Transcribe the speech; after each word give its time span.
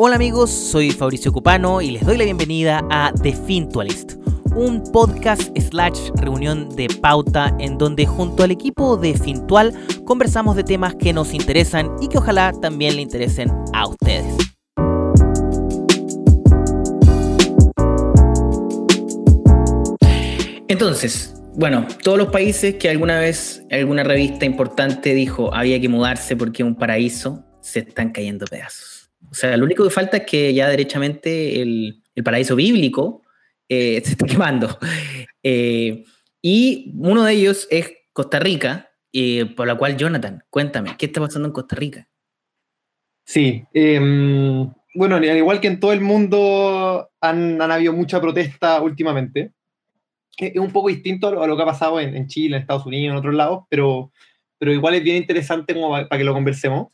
Hola 0.00 0.14
amigos, 0.14 0.50
soy 0.50 0.92
Fabricio 0.92 1.32
Cupano 1.32 1.82
y 1.82 1.90
les 1.90 2.06
doy 2.06 2.16
la 2.16 2.22
bienvenida 2.22 2.86
a 2.88 3.12
The 3.20 3.32
Fintualist, 3.32 4.12
un 4.54 4.80
podcast 4.92 5.50
slash 5.58 6.10
reunión 6.14 6.68
de 6.76 6.86
pauta 7.02 7.52
en 7.58 7.78
donde 7.78 8.06
junto 8.06 8.44
al 8.44 8.52
equipo 8.52 8.96
de 8.96 9.14
Fintual 9.14 9.74
conversamos 10.04 10.54
de 10.54 10.62
temas 10.62 10.94
que 10.94 11.12
nos 11.12 11.34
interesan 11.34 11.90
y 12.00 12.06
que 12.06 12.18
ojalá 12.18 12.52
también 12.52 12.94
le 12.94 13.02
interesen 13.02 13.50
a 13.74 13.88
ustedes. 13.88 14.36
Entonces, 20.68 21.42
bueno, 21.56 21.88
todos 22.04 22.18
los 22.18 22.28
países 22.28 22.76
que 22.76 22.88
alguna 22.88 23.18
vez 23.18 23.64
alguna 23.72 24.04
revista 24.04 24.44
importante 24.44 25.12
dijo 25.12 25.52
había 25.52 25.80
que 25.80 25.88
mudarse 25.88 26.36
porque 26.36 26.62
un 26.62 26.76
paraíso, 26.76 27.44
se 27.60 27.80
están 27.80 28.12
cayendo 28.12 28.46
pedazos. 28.46 28.97
O 29.30 29.34
sea, 29.34 29.56
lo 29.56 29.64
único 29.64 29.84
que 29.84 29.90
falta 29.90 30.18
es 30.18 30.26
que 30.26 30.54
ya 30.54 30.68
derechamente 30.68 31.60
el, 31.60 32.02
paraíso 32.24 32.56
bíblico 32.56 33.22
eh, 33.68 34.00
se 34.04 34.12
esté 34.12 34.26
quemando. 34.26 34.78
Eh, 35.42 36.04
y 36.42 36.92
uno 36.96 37.24
de 37.24 37.32
ellos 37.32 37.66
es 37.70 37.92
Costa 38.12 38.38
Rica, 38.38 38.90
eh, 39.12 39.46
por 39.56 39.66
la 39.66 39.76
cual, 39.76 39.96
Jonathan, 39.96 40.44
cuéntame, 40.50 40.96
¿qué 40.98 41.06
está 41.06 41.20
pasando 41.20 41.48
en 41.48 41.52
Costa 41.52 41.76
Rica? 41.76 42.08
Sí, 43.24 43.62
em, 43.74 44.70
bueno, 44.94 45.16
al 45.16 45.24
igual 45.24 45.60
que 45.60 45.68
en 45.68 45.80
todo 45.80 45.92
el 45.92 46.00
mundo 46.00 47.10
han, 47.20 47.60
habido 47.60 47.92
mucha 47.92 48.20
protesta 48.20 48.80
últimamente. 48.80 49.52
Es 50.36 50.56
un 50.56 50.70
poco 50.70 50.88
distinto 50.88 51.28
a 51.28 51.46
lo, 51.46 51.56
que 51.56 51.62
ha 51.62 51.66
pasado 51.66 52.00
en, 52.00 52.26
Chile, 52.28 52.56
en 52.56 52.62
Estados 52.62 52.86
Unidos, 52.86 53.12
en 53.12 53.18
otros 53.18 53.34
lados, 53.34 53.64
pero, 53.68 54.12
pero 54.56 54.72
igual 54.72 54.94
es 54.94 55.02
bien 55.02 55.16
interesante 55.16 55.74
como 55.74 55.90
para, 55.90 56.08
que 56.08 56.24
lo 56.24 56.32
conversemos 56.32 56.88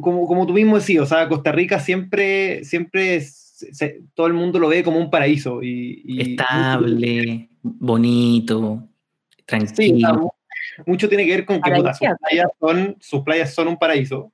como, 0.00 0.26
como 0.26 0.46
tú 0.46 0.52
mismo 0.52 0.76
decías, 0.76 1.02
o 1.02 1.06
sea, 1.06 1.28
Costa 1.28 1.52
Rica 1.52 1.78
siempre, 1.78 2.64
siempre 2.64 3.20
todo 4.14 4.26
el 4.26 4.32
mundo 4.32 4.58
lo 4.58 4.68
ve 4.68 4.82
como 4.82 4.98
un 4.98 5.10
paraíso. 5.10 5.62
Y, 5.62 6.20
Estable, 6.20 7.48
bonito, 7.62 8.88
tranquilo. 9.44 10.34
mucho 10.86 11.08
tiene 11.08 11.26
que 11.26 11.32
ver 11.32 11.44
con 11.44 11.60
que 11.60 11.70
sus, 11.70 11.98
playas 12.20 12.48
son, 12.58 12.96
sus 13.00 13.22
playas 13.22 13.54
son 13.54 13.68
un 13.68 13.78
paraíso. 13.78 14.32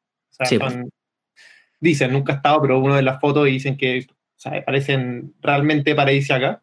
dicen, 1.81 2.13
nunca 2.13 2.33
he 2.33 2.37
estado, 2.37 2.63
pero 2.63 2.79
uno 2.79 2.97
de 2.97 3.03
las 3.03 3.21
fotos 3.21 3.47
dicen 3.47 3.77
que 3.77 4.07
parecen 4.65 5.35
realmente 5.41 5.95
paradisíacas. 5.95 6.59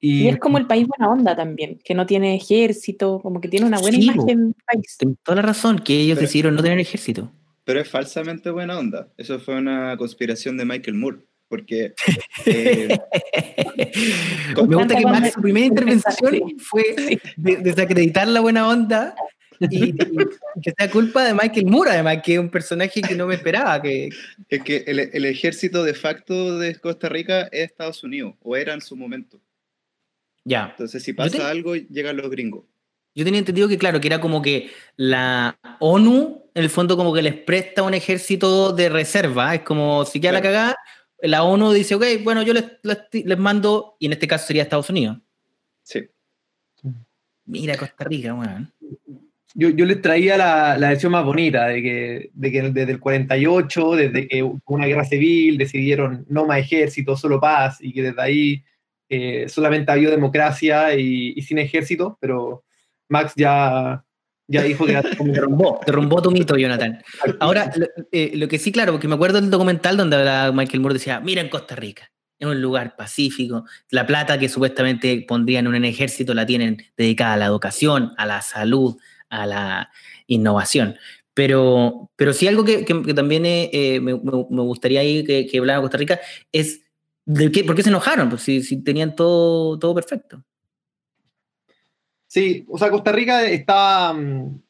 Y, 0.00 0.24
y, 0.24 0.28
es 0.28 0.38
como 0.38 0.58
el 0.58 0.66
país 0.66 0.86
buena 0.86 1.10
onda 1.10 1.34
también, 1.34 1.78
que 1.82 1.94
no 1.94 2.04
tiene 2.04 2.34
ejército, 2.34 3.20
como 3.22 3.40
que 3.40 3.48
tiene 3.48 3.64
una 3.64 3.78
buena 3.78 3.96
imagen. 3.96 4.54
País. 4.66 4.98
toda 5.22 5.36
la 5.36 5.42
razón, 5.42 5.78
que 5.78 5.98
ellos 5.98 6.18
decidieron 6.18 6.54
no 6.54 6.62
tener 6.62 6.78
ejército 6.78 7.30
pero 7.64 7.80
es 7.80 7.88
falsamente 7.88 8.50
buena 8.50 8.78
onda. 8.78 9.08
Eso 9.16 9.38
fue 9.40 9.56
una 9.56 9.96
conspiración 9.96 10.56
de 10.56 10.64
Michael 10.64 10.96
Moore. 10.96 11.18
Porque. 11.48 11.94
Eh, 12.46 12.88
Me 14.68 14.76
gusta 14.76 14.96
que 14.96 15.04
Max, 15.04 15.32
su 15.34 15.42
primera 15.42 15.66
intervención 15.66 16.40
fue 16.58 17.20
desacreditar 17.36 18.26
la 18.28 18.40
buena 18.40 18.68
onda 18.68 19.14
y, 19.60 19.92
que 20.62 20.72
sea 20.76 20.90
culpa 20.90 21.24
de 21.24 21.34
Michael 21.34 21.66
Moore, 21.66 21.90
además, 21.90 22.18
que 22.24 22.34
es 22.34 22.38
un 22.38 22.50
personaje 22.50 23.02
que 23.02 23.14
no 23.14 23.26
me 23.26 23.34
esperaba. 23.34 23.80
Que... 23.80 24.10
Es 24.48 24.62
que 24.62 24.84
el, 24.86 24.98
el, 24.98 25.24
ejército 25.24 25.84
de 25.84 25.94
facto 25.94 26.58
de 26.58 26.74
Costa 26.76 27.08
Rica 27.08 27.42
es 27.52 27.70
Estados 27.70 28.02
Unidos, 28.02 28.34
o 28.42 28.56
era 28.56 28.74
en 28.74 28.80
su 28.80 28.96
momento. 28.96 29.40
Ya. 30.44 30.68
Entonces, 30.70 31.02
si 31.02 31.12
pasa 31.12 31.48
algo, 31.48 31.74
llegan 31.74 32.16
los 32.16 32.30
gringos. 32.30 32.64
Yo 33.14 33.24
tenía 33.24 33.38
entendido 33.38 33.68
que, 33.68 33.78
claro, 33.78 34.00
que 34.00 34.08
era 34.08 34.20
como 34.20 34.42
que 34.42 34.70
la 34.96 35.58
ONU, 35.78 36.43
en 36.54 36.62
el 36.62 36.70
fondo, 36.70 36.96
como 36.96 37.12
que 37.12 37.22
les 37.22 37.34
presta 37.34 37.82
un 37.82 37.94
ejército 37.94 38.72
de 38.72 38.88
reserva. 38.88 39.54
Es 39.54 39.62
como 39.62 40.04
si 40.04 40.20
queda 40.20 40.32
la 40.32 40.42
cagada, 40.42 40.76
la 41.20 41.42
ONU 41.42 41.72
dice, 41.72 41.94
ok, 41.94 42.04
bueno, 42.22 42.42
yo 42.42 42.52
les, 42.52 42.64
les, 43.12 43.38
mando, 43.38 43.96
y 43.98 44.06
en 44.06 44.12
este 44.12 44.28
caso 44.28 44.46
sería 44.46 44.62
Estados 44.62 44.90
Unidos. 44.90 45.18
Sí. 45.82 46.08
Mira 47.46 47.76
Costa 47.76 48.04
Rica, 48.04 48.34
weón. 48.34 48.72
Yo, 49.56 49.68
yo, 49.68 49.84
les 49.84 50.02
traía 50.02 50.36
la, 50.36 50.76
la 50.78 50.88
versión 50.88 51.12
más 51.12 51.24
bonita, 51.24 51.66
de 51.68 51.82
que, 51.82 52.30
de 52.32 52.52
que 52.52 52.62
desde 52.70 52.92
el 52.92 53.00
48, 53.00 53.94
desde 53.94 54.28
que 54.28 54.42
hubo 54.42 54.60
una 54.66 54.86
guerra 54.86 55.04
civil, 55.04 55.58
decidieron 55.58 56.26
no 56.28 56.44
más 56.44 56.58
ejército, 56.58 57.16
solo 57.16 57.40
paz, 57.40 57.78
y 57.80 57.92
que 57.92 58.02
desde 58.02 58.20
ahí 58.20 58.64
eh, 59.08 59.48
solamente 59.48 59.92
había 59.92 60.10
democracia 60.10 60.94
y, 60.96 61.34
y 61.36 61.42
sin 61.42 61.58
ejército, 61.58 62.18
pero 62.20 62.64
Max 63.08 63.32
ya, 63.36 64.03
ya 64.46 64.62
dijo 64.62 64.84
que 64.86 65.00
derrumbó, 65.24 65.80
derrumbó 65.86 66.22
tu 66.22 66.30
mito, 66.30 66.56
Jonathan. 66.56 67.02
Ahora, 67.40 67.72
eh, 68.12 68.32
lo, 68.34 68.48
que 68.48 68.58
sí, 68.58 68.72
claro, 68.72 68.92
porque 68.92 69.08
me 69.08 69.14
acuerdo 69.14 69.40
del 69.40 69.50
documental 69.50 69.96
donde 69.96 70.16
Michael 70.52 70.80
Moore 70.80 70.94
decía, 70.94 71.20
mira 71.20 71.40
en 71.40 71.48
Costa 71.48 71.74
Rica, 71.74 72.10
es 72.38 72.46
un 72.46 72.60
lugar 72.60 72.96
pacífico, 72.96 73.64
la 73.90 74.06
plata 74.06 74.38
que 74.38 74.48
supuestamente 74.48 75.24
pondrían 75.26 75.66
en 75.66 75.74
un 75.74 75.84
ejército 75.84 76.34
la 76.34 76.46
tienen 76.46 76.82
dedicada 76.96 77.34
a 77.34 77.36
la 77.36 77.46
educación, 77.46 78.12
a 78.16 78.26
la 78.26 78.42
salud, 78.42 78.96
a 79.28 79.46
la 79.46 79.90
innovación. 80.26 80.96
Pero, 81.32 82.10
pero 82.16 82.32
sí 82.32 82.46
algo 82.46 82.64
que, 82.64 82.84
también 83.14 83.44
eh, 83.44 83.70
eh, 83.72 84.00
me, 84.00 84.12
gustaría 84.12 85.00
ahí 85.00 85.24
que, 85.24 85.46
que 85.46 85.58
hablara 85.58 85.80
Costa 85.80 85.98
Rica 85.98 86.20
es 86.52 86.82
de 87.26 87.50
qué, 87.50 87.64
por 87.64 87.74
qué 87.74 87.82
se 87.82 87.88
enojaron, 87.88 88.28
pues 88.28 88.42
si, 88.42 88.62
si 88.62 88.82
tenían 88.82 89.16
todo, 89.16 89.78
todo 89.78 89.94
perfecto. 89.94 90.44
Sí, 92.34 92.66
o 92.68 92.76
sea, 92.76 92.90
Costa 92.90 93.12
Rica 93.12 93.46
está, 93.46 94.12
mm, 94.12 94.60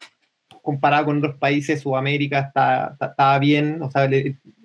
comparado 0.61 1.07
con 1.07 1.17
otros 1.17 1.37
países, 1.37 1.81
Sudamérica 1.81 2.41
está, 2.41 2.95
está, 3.01 3.39
bien, 3.39 3.81
o 3.81 3.91
sea, 3.91 4.07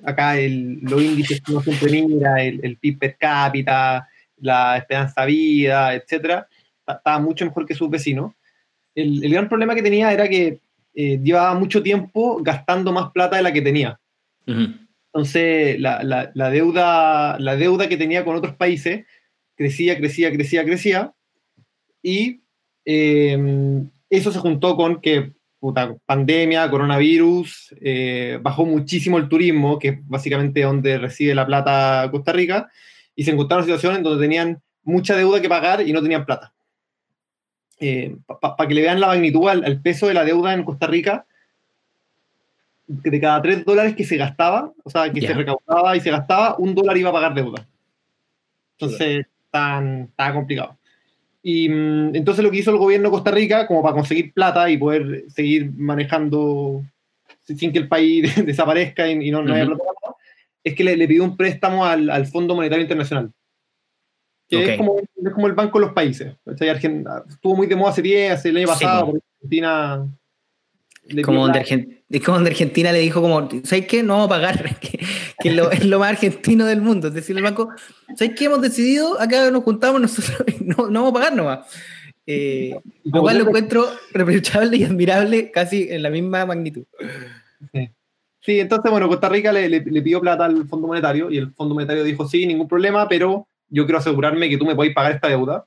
acá 0.04 0.38
el, 0.38 0.82
los 0.82 1.02
índices 1.02 1.40
que 1.40 1.54
uno 1.54 1.62
siempre 1.62 2.06
mira, 2.06 2.44
el, 2.44 2.60
el 2.62 2.76
PIB 2.76 3.00
per 3.00 3.16
cápita, 3.18 4.06
la 4.42 4.76
esperanza 4.76 5.22
de 5.22 5.28
vida, 5.28 5.94
etcétera, 5.94 6.46
estaba 6.86 7.20
mucho 7.20 7.46
mejor 7.46 7.66
que 7.66 7.74
sus 7.74 7.90
vecinos. 7.90 8.34
El, 8.94 9.24
el, 9.24 9.32
gran 9.32 9.48
problema 9.48 9.76
que 9.76 9.82
tenía 9.82 10.12
era 10.12 10.28
que 10.28 10.60
eh, 10.94 11.20
llevaba 11.24 11.58
mucho 11.58 11.82
tiempo 11.82 12.44
gastando 12.44 12.92
más 12.92 13.12
plata 13.12 13.38
de 13.38 13.44
la 13.44 13.54
que 13.54 13.62
tenía. 13.62 13.98
Entonces, 14.46 15.80
la, 15.80 16.04
la, 16.04 16.32
la, 16.34 16.50
deuda, 16.50 17.40
la 17.40 17.56
deuda 17.56 17.88
que 17.88 17.96
tenía 17.96 18.26
con 18.26 18.36
otros 18.36 18.56
países 18.56 19.06
crecía, 19.56 19.98
crecía, 19.98 20.34
crecía, 20.34 20.66
crecía, 20.66 21.14
y 22.04 22.42
Em, 22.92 23.88
eso 24.10 24.32
se 24.32 24.40
juntó 24.40 24.76
con 24.76 25.00
que 25.00 25.34
puta, 25.60 25.96
pandemia, 26.08 26.68
coronavirus, 26.72 27.76
eh, 27.82 28.40
bajó 28.42 28.66
muchísimo 28.66 29.20
el 29.20 29.30
turismo, 29.30 29.78
que 29.78 29.90
es 29.90 30.08
básicamente 30.08 30.64
donde 30.64 30.98
recibe 30.98 31.36
la 31.36 31.46
plata 31.46 32.10
Costa 32.10 32.34
Rica, 32.34 32.72
y 33.16 33.26
se 33.26 33.32
encontraron 33.32 33.64
situaciones 33.64 34.02
donde 34.02 34.26
tenían 34.26 34.60
mucha 34.84 35.16
deuda 35.16 35.40
que 35.40 35.48
pagar 35.48 35.88
y 35.88 35.94
no 35.94 36.02
tenían 36.02 36.26
plata. 36.26 36.52
Eh, 37.80 38.16
Para 38.26 38.68
que 38.68 38.74
le 38.74 38.82
vean 38.82 39.00
la 39.00 39.08
magnitud 39.08 39.48
al, 39.48 39.82
peso 39.82 40.08
de 40.08 40.16
la 40.16 40.26
deuda 40.26 40.56
en 40.56 40.64
Costa 40.64 40.88
Rica, 40.88 41.28
de 42.88 43.22
cada 43.22 43.40
tres 43.44 43.64
dólares 43.66 43.96
que 43.96 44.04
se 44.04 44.18
gastaba, 44.18 44.74
o 44.84 44.90
sea, 44.90 45.14
que 45.14 45.22
se 45.22 45.36
recaudaba 45.36 45.96
y 45.96 46.02
se 46.02 46.10
gastaba, 46.10 46.56
un 46.58 46.74
dólar 46.74 46.98
iba 46.98 47.12
a 47.12 47.14
pagar 47.14 47.36
deuda. 47.36 47.68
Entonces, 48.80 49.28
tan, 49.52 50.08
tan 50.16 50.34
complicado. 50.34 50.79
Y 51.42 51.70
mm, 51.70 52.16
entonces 52.16 52.44
lo 52.44 52.52
que 52.52 52.58
hizo 52.58 52.72
el 52.72 52.78
gobierno 52.78 53.10
de 53.10 53.14
Costa 53.14 53.32
Rica, 53.32 53.68
como 53.68 53.82
para 53.82 53.96
conseguir 53.96 54.34
plata 54.34 54.70
y 54.70 54.78
poder 54.78 55.26
seguir 55.30 55.72
manejando 55.74 56.84
sin 57.44 57.72
que 57.72 57.80
el 57.80 57.88
país 57.88 58.34
desaparezca 58.46 59.08
y, 59.10 59.32
no, 59.32 59.40
haya 59.40 59.66
plata, 59.66 59.84
es 60.64 60.76
que 60.76 60.84
le, 60.84 61.08
pidió 61.08 61.24
un 61.24 61.38
préstamo 61.38 61.86
al, 61.86 62.10
al, 62.10 62.28
Fondo 62.28 62.56
Monetario 62.56 62.84
Internacional. 62.84 63.32
Que 64.48 64.74
es, 64.74 64.78
como, 64.78 64.98
es, 64.98 65.34
como, 65.34 65.48
el 65.48 65.54
banco 65.54 65.80
de 65.80 65.86
los 65.86 65.94
países. 65.94 66.36
Estuvo 66.46 67.56
muy 67.56 67.68
de 67.68 67.76
moda 67.76 67.92
hace 67.92 68.02
10, 68.02 68.32
hace 68.32 68.50
el 68.50 68.58
año 68.58 68.68
pasado, 68.68 69.06
porque 69.06 69.22
Argentina 69.36 70.08
como 71.24 71.42
donde, 71.42 72.50
Argentina 72.50 72.92
le 72.92 73.00
dijo 73.00 73.22
como, 73.22 73.50
¿sabes 73.64 73.88
qué? 73.88 74.04
No 74.04 74.14
vamos 74.14 74.28
a 74.28 74.30
pagar, 74.30 74.80
que, 74.80 75.00
es, 75.44 75.86
lo, 75.86 76.00
más 76.00 76.10
argentino 76.10 76.66
del 76.66 76.82
mundo. 76.82 77.08
Es 77.08 77.14
decir, 77.14 77.36
el 77.36 77.44
banco, 77.44 77.70
¿sabes 78.16 78.34
qué? 78.36 78.46
Hemos 78.46 78.62
decidido, 78.62 79.20
acá 79.20 79.50
nos 79.52 79.64
juntamos 79.64 80.02
nosotros, 80.02 80.38
no, 80.62 80.90
no 80.90 81.04
vamos 81.04 81.12
a 81.12 81.14
pagar 81.14 81.36
nomás. 81.36 81.60
Eh, 82.32 82.76
lo 83.06 83.22
cual 83.22 83.40
lo 83.40 83.48
encuentro 83.48 83.88
reprochable 84.14 84.78
y 84.78 84.84
admirable 84.84 85.50
casi 85.50 85.88
en 85.90 86.04
la 86.04 86.12
misma 86.12 86.46
magnitud. 86.46 86.86
Sí. 88.42 88.60
entonces, 88.60 88.92
bueno, 88.92 89.08
Costa 89.08 89.30
Rica 89.30 89.52
le, 89.52 89.68
le, 89.68 89.82
pidió 89.82 90.22
plata 90.22 90.46
al 90.46 90.68
Fondo 90.68 90.88
Monetario 90.88 91.32
y 91.32 91.38
el 91.38 91.52
Fondo 91.54 91.74
Monetario 91.74 92.04
dijo, 92.04 92.28
sí, 92.28 92.46
ningún 92.46 92.68
problema, 92.68 93.08
pero 93.08 93.48
yo 93.68 93.86
quiero 93.86 93.98
asegurarme 93.98 94.48
que 94.48 94.58
tú 94.58 94.66
me 94.66 94.76
podéis 94.76 94.94
pagar 94.94 95.14
esta 95.14 95.28
deuda. 95.28 95.66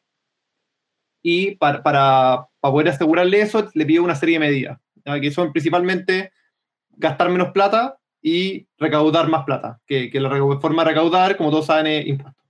Y 1.21 1.57
para, 1.57 1.83
para, 1.83 2.47
para 2.61 2.73
poder 2.73 2.89
asegurarle 2.89 3.41
eso, 3.41 3.69
le 3.75 3.85
pidió 3.85 4.03
una 4.03 4.15
serie 4.15 4.37
de 4.37 4.47
medidas 4.47 4.79
que 5.21 5.31
son 5.31 5.53
principalmente 5.53 6.33
gastar 6.91 7.29
menos 7.31 7.53
plata 7.53 7.99
y 8.21 8.67
recaudar 8.79 9.29
más 9.29 9.45
plata, 9.45 9.81
que, 9.87 10.11
que 10.11 10.21
la 10.21 10.31
forma 10.61 10.85
de 10.85 10.91
recaudar, 10.91 11.37
como 11.37 11.51
todos 11.51 11.67
saben, 11.67 11.87
es 11.87 12.07
impuesto. 12.07 12.41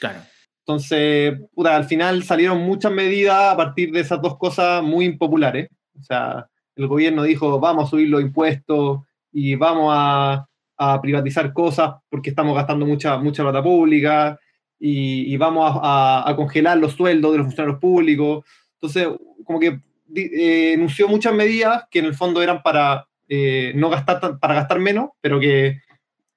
Claro. 0.00 0.20
Entonces, 0.60 1.38
al 1.64 1.84
final 1.84 2.22
salieron 2.22 2.58
muchas 2.58 2.92
medidas 2.92 3.52
a 3.52 3.56
partir 3.56 3.90
de 3.92 4.00
esas 4.00 4.20
dos 4.20 4.36
cosas 4.36 4.82
muy 4.82 5.06
impopulares. 5.06 5.68
O 5.98 6.02
sea, 6.02 6.46
el 6.76 6.86
gobierno 6.86 7.22
dijo, 7.22 7.58
vamos 7.58 7.86
a 7.86 7.90
subir 7.90 8.08
los 8.08 8.20
impuestos 8.20 9.00
y 9.32 9.54
vamos 9.54 9.92
a, 9.96 10.46
a 10.76 11.00
privatizar 11.00 11.52
cosas 11.52 11.94
porque 12.08 12.30
estamos 12.30 12.54
gastando 12.54 12.86
mucha, 12.86 13.18
mucha 13.18 13.42
plata 13.42 13.62
pública 13.62 14.38
y, 14.84 15.36
vamos 15.36 15.78
a, 15.80 16.32
congelar 16.34 16.76
los 16.78 16.94
sueldos 16.94 17.30
de 17.30 17.38
los 17.38 17.46
funcionarios 17.46 17.78
públicos. 17.78 18.44
Entonces, 18.74 19.08
como 19.44 19.60
que 19.60 19.80
eh, 20.14 20.74
anunció 20.74 21.08
muchas 21.08 21.34
medidas 21.34 21.84
que 21.90 22.00
en 22.00 22.06
el 22.06 22.14
fondo 22.14 22.42
eran 22.42 22.62
para 22.62 23.06
eh, 23.28 23.72
no 23.74 23.90
gastar 23.90 24.38
para 24.38 24.54
gastar 24.54 24.78
menos, 24.78 25.10
pero 25.20 25.40
que 25.40 25.80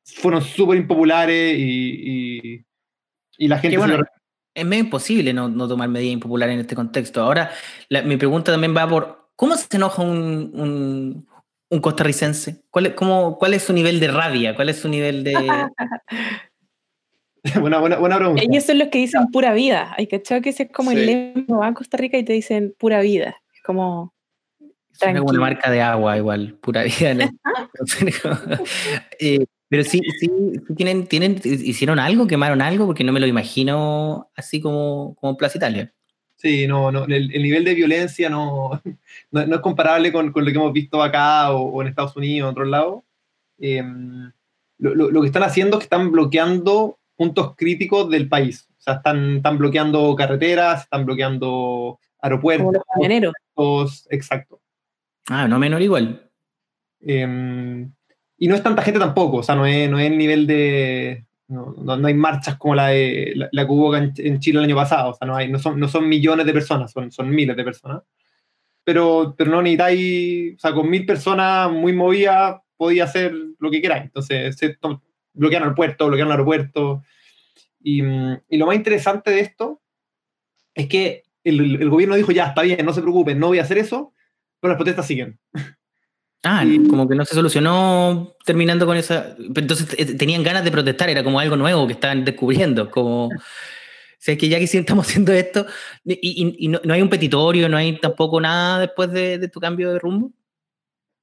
fueron 0.04 0.42
súper 0.42 0.78
impopulares 0.78 1.58
y, 1.58 2.64
y, 3.38 3.48
la 3.48 3.60
gente... 3.60 3.78
Bueno, 3.78 4.04
es 4.54 4.66
medio 4.66 4.84
imposible 4.84 5.34
no, 5.34 5.50
no, 5.50 5.68
tomar 5.68 5.90
medidas 5.90 6.14
impopulares 6.14 6.54
en 6.54 6.62
este 6.62 6.76
contexto. 6.76 7.22
Ahora, 7.22 7.52
mi 7.90 8.18
pregunta 8.18 8.52
también 8.52 8.76
va 8.76 8.88
por, 8.88 9.30
¿cómo 9.36 9.56
se 9.56 9.76
enoja 9.76 10.02
un, 10.02 10.52
un, 10.54 11.28
un 11.70 11.82
costarricense? 11.82 12.64
¿Cuál 12.70 12.88
es, 12.88 12.94
cómo, 12.94 13.38
¿Cuál 13.38 13.56
es 13.56 13.64
su 13.64 13.74
nivel 13.74 14.00
de 14.00 14.08
rabia? 14.08 14.56
¿Cuál 14.56 14.70
es 14.70 14.78
su 14.78 14.88
nivel 14.88 15.24
de...? 15.24 15.34
buena, 17.60 17.80
buena, 17.80 17.98
buena, 17.98 18.18
pregunta. 18.18 18.44
Ellos 18.44 18.64
son 18.64 18.80
los 18.80 18.88
que 18.88 19.00
dicen 19.00 19.28
pura 19.32 19.54
vida. 19.54 19.94
Hay 19.98 20.08
que 20.08 20.22
que 20.22 20.50
ese 20.50 20.64
es 20.64 20.72
como 20.72 20.92
el 20.92 21.06
lema, 21.06 21.58
va 21.58 21.68
a 21.68 21.74
Costa 21.74 21.98
Rica 21.98 22.18
y 22.18 22.24
te 22.24 22.34
dicen 22.34 22.74
pura 22.78 23.02
vida. 23.02 23.36
Como... 23.66 24.14
Es 24.92 25.00
como 25.18 25.30
una 25.30 25.40
marca 25.40 25.70
de 25.70 25.82
agua 25.82 26.18
igual, 26.18 26.58
pura 26.62 26.84
vida. 26.84 27.16
eh, 29.20 29.46
pero 29.68 29.84
sí, 29.84 30.00
sí, 30.20 30.30
tienen, 30.78 31.08
tienen, 31.08 31.42
hicieron 31.44 32.00
algo, 32.00 32.28
quemaron 32.28 32.62
algo, 32.62 32.86
porque 32.86 33.04
no 33.04 33.12
me 33.12 33.20
lo 33.20 33.28
imagino 33.28 34.30
así 34.36 34.62
como, 34.62 35.16
como 35.16 35.36
Plaza 35.36 35.58
Italia. 35.58 35.94
Sí, 36.38 36.68
no, 36.68 36.92
no 36.92 37.06
el, 37.06 37.30
nivel 37.30 37.64
de 37.64 37.74
violencia 37.74 38.30
no, 38.30 38.82
no, 39.32 39.42
es 39.42 39.62
comparable 39.62 40.12
con, 40.12 40.32
con, 40.32 40.46
lo 40.46 40.52
que 40.52 40.58
hemos 40.58 40.74
visto 40.74 41.02
acá 41.02 41.52
o, 41.52 41.82
en 41.82 41.88
Estados 41.88 42.16
Unidos 42.16 42.46
o 42.46 42.50
en 42.50 42.52
otros 42.52 42.68
lados. 42.68 43.04
Em, 43.58 44.32
lo, 44.78 44.94
lo, 44.94 45.22
que 45.22 45.28
están 45.28 45.44
haciendo 45.44 45.78
es 45.78 45.80
que 45.80 45.86
están 45.86 46.12
bloqueando 46.12 47.00
puntos 47.16 47.56
críticos 47.56 48.10
del 48.10 48.30
país. 48.30 48.68
O 48.78 48.82
sea, 48.82 48.96
están, 48.96 49.38
están 49.38 49.58
bloqueando 49.58 50.16
carreteras, 50.16 50.84
están 50.84 51.06
bloqueando 51.06 52.00
aeropuertos. 52.26 52.84
Como 53.54 53.84
los 53.84 54.08
Exacto. 54.10 54.62
Ah, 55.28 55.48
no 55.48 55.60
menor 55.60 55.82
igual. 55.82 56.30
Eh, 57.02 57.88
y 58.38 58.48
no 58.48 58.56
es 58.56 58.64
tanta 58.64 58.82
gente 58.82 59.00
tampoco, 59.00 59.38
o 59.38 59.44
sea, 59.44 59.56
no 59.56 59.66
es, 59.66 59.90
no 59.90 60.00
es 60.00 60.12
el 60.12 60.18
nivel 60.18 60.46
de... 60.48 61.26
No, 61.48 61.76
no, 61.78 62.08
hay 62.08 62.14
marchas 62.16 62.58
como 62.58 62.74
la, 62.74 62.88
de, 62.88 63.34
la, 63.52 63.66
que 63.66 63.72
hubo 63.72 63.96
en, 63.96 64.40
Chile 64.40 64.58
el 64.58 64.66
año 64.66 64.76
pasado, 64.76 65.12
o 65.12 65.14
sea, 65.14 65.28
no, 65.28 65.36
hay, 65.36 65.48
no, 65.48 65.60
son, 65.60 65.80
no 65.80 65.88
son 65.88 66.10
millones 66.10 66.44
de 66.46 66.54
personas, 66.54 66.92
son, 66.92 67.12
son 67.12 67.30
miles 67.30 67.56
de 67.56 67.64
personas. 67.64 68.02
Pero, 68.84 69.36
pero 69.38 69.52
no 69.52 69.62
necesitáis, 69.62 70.56
o 70.56 70.60
sea, 70.60 70.74
con 70.74 70.90
mil 70.90 71.06
personas 71.06 71.72
muy 71.72 71.94
movidas 71.94 72.62
podía 72.76 73.04
hacer 73.04 73.32
lo 73.60 73.70
que 73.70 73.82
queráis. 73.82 74.06
Entonces, 74.06 74.58
se, 74.58 74.78
bloquearon 75.34 75.70
el 75.70 75.76
puerto, 75.76 76.08
bloquearon 76.08 76.30
el 76.30 76.40
aeropuerto. 76.40 77.04
Y, 77.80 78.02
y, 78.02 78.58
lo 78.58 78.66
más 78.66 78.76
interesante 78.76 79.30
de 79.30 79.42
esto 79.42 79.82
es 80.74 80.88
que 80.88 81.25
el, 81.46 81.82
el, 81.82 81.90
gobierno 81.90 82.16
dijo, 82.16 82.34
ya, 82.34 82.48
está 82.48 82.64
bien, 82.64 82.86
no 82.86 82.94
se 82.94 83.02
preocupen, 83.02 83.40
no 83.40 83.48
voy 83.48 83.60
a 83.60 83.64
hacer 83.64 83.78
eso, 83.78 84.14
pero 84.60 84.74
las 84.74 84.78
protestas 84.78 85.08
siguen. 85.08 85.40
Ah, 86.48 86.64
como 86.90 87.10
que 87.10 87.16
no 87.16 87.26
se 87.26 87.34
solucionó 87.34 88.36
terminando 88.46 88.86
con 88.86 88.96
esa. 88.98 89.36
Entonces 89.40 89.88
eh, 89.98 90.16
tenían 90.16 90.44
ganas 90.44 90.64
de 90.64 90.70
protestar, 90.70 91.10
era 91.10 91.24
como 91.24 91.40
algo 91.40 91.58
nuevo 91.58 91.88
que 91.88 91.94
estaban 91.94 92.24
descubriendo. 92.24 92.92
Como. 92.92 93.26
O 93.26 93.32
sea, 94.20 94.38
que 94.38 94.48
ya 94.48 94.60
que 94.60 94.68
sí 94.68 94.78
estamos 94.78 95.08
haciendo 95.08 95.34
esto, 95.34 95.66
y, 96.04 96.68
no, 96.68 96.94
hay 96.94 97.02
un 97.02 97.10
petitorio, 97.10 97.68
no 97.68 97.78
hay 97.78 98.00
tampoco 98.00 98.40
nada 98.40 98.80
después 98.80 99.12
de, 99.12 99.48
tu 99.50 99.60
cambio 99.60 99.92
de 99.92 100.00
rumbo. 100.00 100.32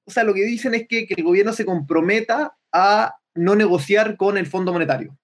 O 0.05 0.11
sea, 0.11 0.25
lo 0.25 0.35
que 0.35 0.45
dicen 0.45 0.75
es 0.75 0.87
que, 0.89 1.07
el 1.09 1.23
gobierno 1.23 1.53
se 1.53 1.65
comprometa 1.65 2.57
a 2.73 3.15
no 3.35 3.55
negociar 3.55 4.17
con 4.17 4.37
el 4.37 4.47
Fondo 4.47 4.73
Monetario. 4.73 5.17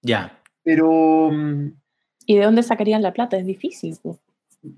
Ya. 0.00 0.40
Pero. 0.62 1.30
Mm, 1.30 1.81
¿Y 2.26 2.36
de 2.36 2.44
dónde 2.44 2.62
sacarían 2.62 3.02
la 3.02 3.12
plata? 3.12 3.36
Es 3.36 3.46
difícil. 3.46 3.96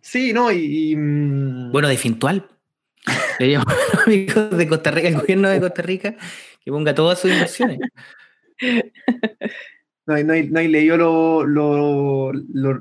Sí, 0.00 0.32
¿no? 0.32 0.50
Y. 0.50 0.96
Mm, 0.96 1.72
bueno, 1.72 1.88
de 1.88 1.96
Fintual. 1.96 2.46
Le 3.38 3.48
llamo 3.48 3.64
a 3.68 4.02
amigos 4.04 4.56
de 4.56 4.68
Costa 4.68 4.90
Rica, 4.90 5.08
el 5.08 5.16
gobierno 5.16 5.48
de 5.48 5.60
Costa 5.60 5.82
Rica, 5.82 6.16
que 6.64 6.70
ponga 6.70 6.94
todas 6.94 7.18
sus 7.18 7.30
inversiones. 7.30 7.78
No, 10.06 10.14
no, 10.22 10.34
no 10.34 10.58
hay 10.58 10.68
leído 10.68 10.98
lo, 10.98 11.46
lo, 11.46 12.32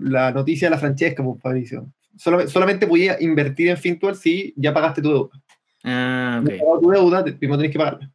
la 0.02 0.32
noticia 0.32 0.68
de 0.68 0.72
la 0.72 0.78
Francesca, 0.78 1.24
pues, 1.24 1.42
Fabricio. 1.42 1.88
solamente 2.18 2.86
podía 2.86 3.18
invertir 3.22 3.70
en 3.70 3.78
Fintual 3.78 4.16
si 4.16 4.54
ya 4.58 4.74
pagaste 4.74 5.02
tu 5.02 5.10
deuda. 5.10 5.30
Ah, 5.86 6.42
ok. 6.44 6.52
Si 6.52 6.60
tu 6.60 6.90
deuda, 6.90 7.24
primero 7.24 7.58
tenés 7.58 7.72
que 7.72 7.78
pagarla. 7.78 8.12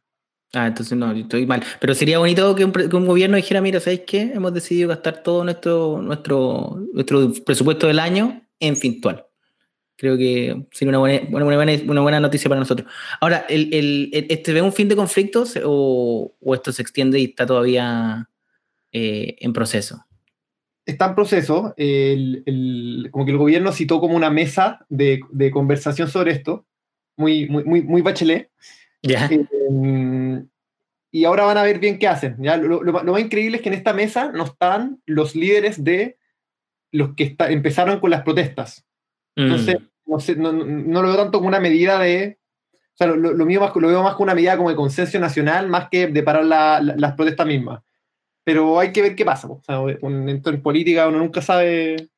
Ah, 0.53 0.67
entonces 0.67 0.97
no, 0.97 1.11
estoy 1.11 1.45
mal. 1.45 1.63
Pero 1.79 1.93
sería 1.93 2.17
bonito 2.17 2.55
que 2.55 2.65
un, 2.65 2.71
que 2.71 2.95
un, 2.95 3.05
gobierno 3.05 3.37
dijera, 3.37 3.61
mira, 3.61 3.79
¿sabéis 3.79 4.01
qué? 4.07 4.31
Hemos 4.33 4.53
decidido 4.53 4.89
gastar 4.89 5.21
todo 5.21 5.43
nuestro, 5.43 6.01
nuestro, 6.01 6.79
nuestro 6.91 7.31
presupuesto 7.45 7.85
del 7.85 7.99
año 7.99 8.41
en 8.59 8.75
Fintual. 8.75 9.25
Creo 9.95 10.17
que 10.17 10.65
sería 10.71 10.89
una 10.89 10.99
buena, 10.99 11.27
una 11.29 11.55
buena, 11.55 11.73
una 11.87 12.01
buena 12.01 12.19
noticia 12.19 12.49
para 12.49 12.59
nosotros. 12.59 12.91
Ahora, 13.19 13.45
¿el, 13.49 13.73
el, 13.73 14.09
¿este 14.13 14.53
ve 14.53 14.61
un 14.61 14.73
fin 14.73 14.87
de 14.87 14.95
conflictos 14.95 15.59
o, 15.63 16.33
o 16.39 16.55
esto 16.55 16.71
se 16.71 16.81
extiende 16.81 17.19
y 17.19 17.25
está 17.25 17.45
todavía 17.45 18.29
eh, 18.91 19.35
en 19.39 19.53
proceso? 19.53 20.03
Está 20.85 21.07
en 21.07 21.15
proceso. 21.15 21.73
El, 21.77 23.09
como 23.11 23.25
que 23.25 23.31
el 23.31 23.37
gobierno 23.37 23.71
citó 23.71 23.99
como 23.99 24.15
una 24.15 24.31
mesa 24.31 24.85
de, 24.89 25.19
de 25.31 25.51
conversación 25.51 26.09
sobre 26.09 26.31
esto, 26.31 26.65
muy, 27.17 27.47
muy, 27.47 27.63
muy, 27.65 27.81
muy 27.83 28.01
bachelet. 28.01 28.49
Ya. 29.01 29.29
Eh, 29.31 30.43
y 31.11 31.25
ahora 31.25 31.45
van 31.45 31.57
a 31.57 31.63
ver 31.63 31.79
bien 31.79 31.97
qué 31.97 32.07
hacen. 32.07 32.37
¿ya? 32.39 32.57
Lo, 32.57 32.83
lo, 32.83 32.93
más 32.93 33.21
increíble 33.21 33.57
es 33.57 33.63
que 33.63 33.69
en 33.69 33.75
esta 33.75 33.93
mesa 33.93 34.31
no 34.31 34.45
están 34.45 35.01
los 35.05 35.35
líderes 35.35 35.83
de 35.83 36.17
los 36.91 37.15
que 37.15 37.23
está, 37.23 37.49
empezaron 37.51 37.99
con 37.99 38.11
las 38.11 38.23
protestas. 38.23 38.85
Entonces, 39.35 39.79
mm 39.79 39.89
no, 40.37 40.51
no, 40.51 41.01
lo 41.03 41.07
veo 41.07 41.17
tanto 41.17 41.37
como 41.37 41.47
una 41.47 41.59
medida 41.59 41.99
de. 41.99 42.39
O 42.73 42.97
sea, 42.97 43.07
lo, 43.07 43.45
mío 43.45 43.61
más, 43.61 43.71
lo 43.75 43.87
veo 43.87 44.03
más 44.03 44.15
como 44.15 44.23
una 44.23 44.35
medida 44.35 44.57
como 44.57 44.69
de 44.69 44.75
consenso 44.75 45.19
nacional, 45.19 45.69
más 45.69 45.87
que 45.89 46.07
de 46.07 46.23
parar 46.23 46.43
las 46.43 47.13
protestas 47.13 47.45
mismas. 47.45 47.81
Pero 48.43 48.79
hay 48.79 48.91
que 48.91 49.01
ver 49.01 49.15
qué 49.15 49.23
pasa. 49.23 49.47
O 49.47 49.61
sea, 49.63 49.79
en, 50.01 50.61
política 50.61 51.07
uno 51.07 51.19
nunca 51.19 51.41
sabe. 51.41 52.09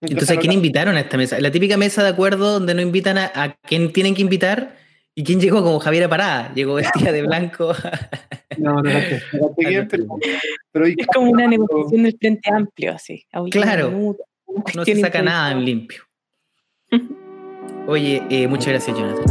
Entonces, 0.00 0.30
¿a 0.30 0.40
quién 0.40 0.52
invitaron 0.52 0.96
a 0.96 1.00
esta 1.00 1.16
mesa? 1.16 1.40
La 1.40 1.50
típica 1.50 1.76
mesa 1.76 2.02
de 2.02 2.10
acuerdo 2.10 2.52
donde 2.52 2.72
no 2.72 2.80
invitan 2.80 3.18
a, 3.18 3.32
a 3.34 3.52
quién 3.56 3.92
tienen 3.92 4.14
que 4.14 4.22
invitar 4.22 4.76
¿Y 5.14 5.24
quién 5.24 5.40
llegó 5.40 5.62
como 5.62 5.80
Javier 5.80 6.08
Parada? 6.08 6.52
Llegó 6.54 6.74
vestida 6.74 7.10
de 7.10 7.22
blanco. 7.22 7.72
no, 8.58 8.74
no, 8.74 8.82
no, 8.82 8.90
pero, 10.72 10.86
es 10.86 11.06
como 11.12 11.30
una 11.32 11.48
negociación 11.48 12.04
del 12.04 12.16
Frente 12.16 12.50
Amplio, 12.50 12.92
así. 12.94 13.26
Claro, 13.50 14.16
no 14.74 14.84
se 14.84 15.00
saca 15.00 15.20
nada 15.20 15.52
en 15.52 15.64
limpio. 15.64 16.02
Oye, 17.86 18.22
eh, 18.30 18.46
muchas 18.46 18.68
gracias, 18.68 18.96
Jonathan. 18.96 19.24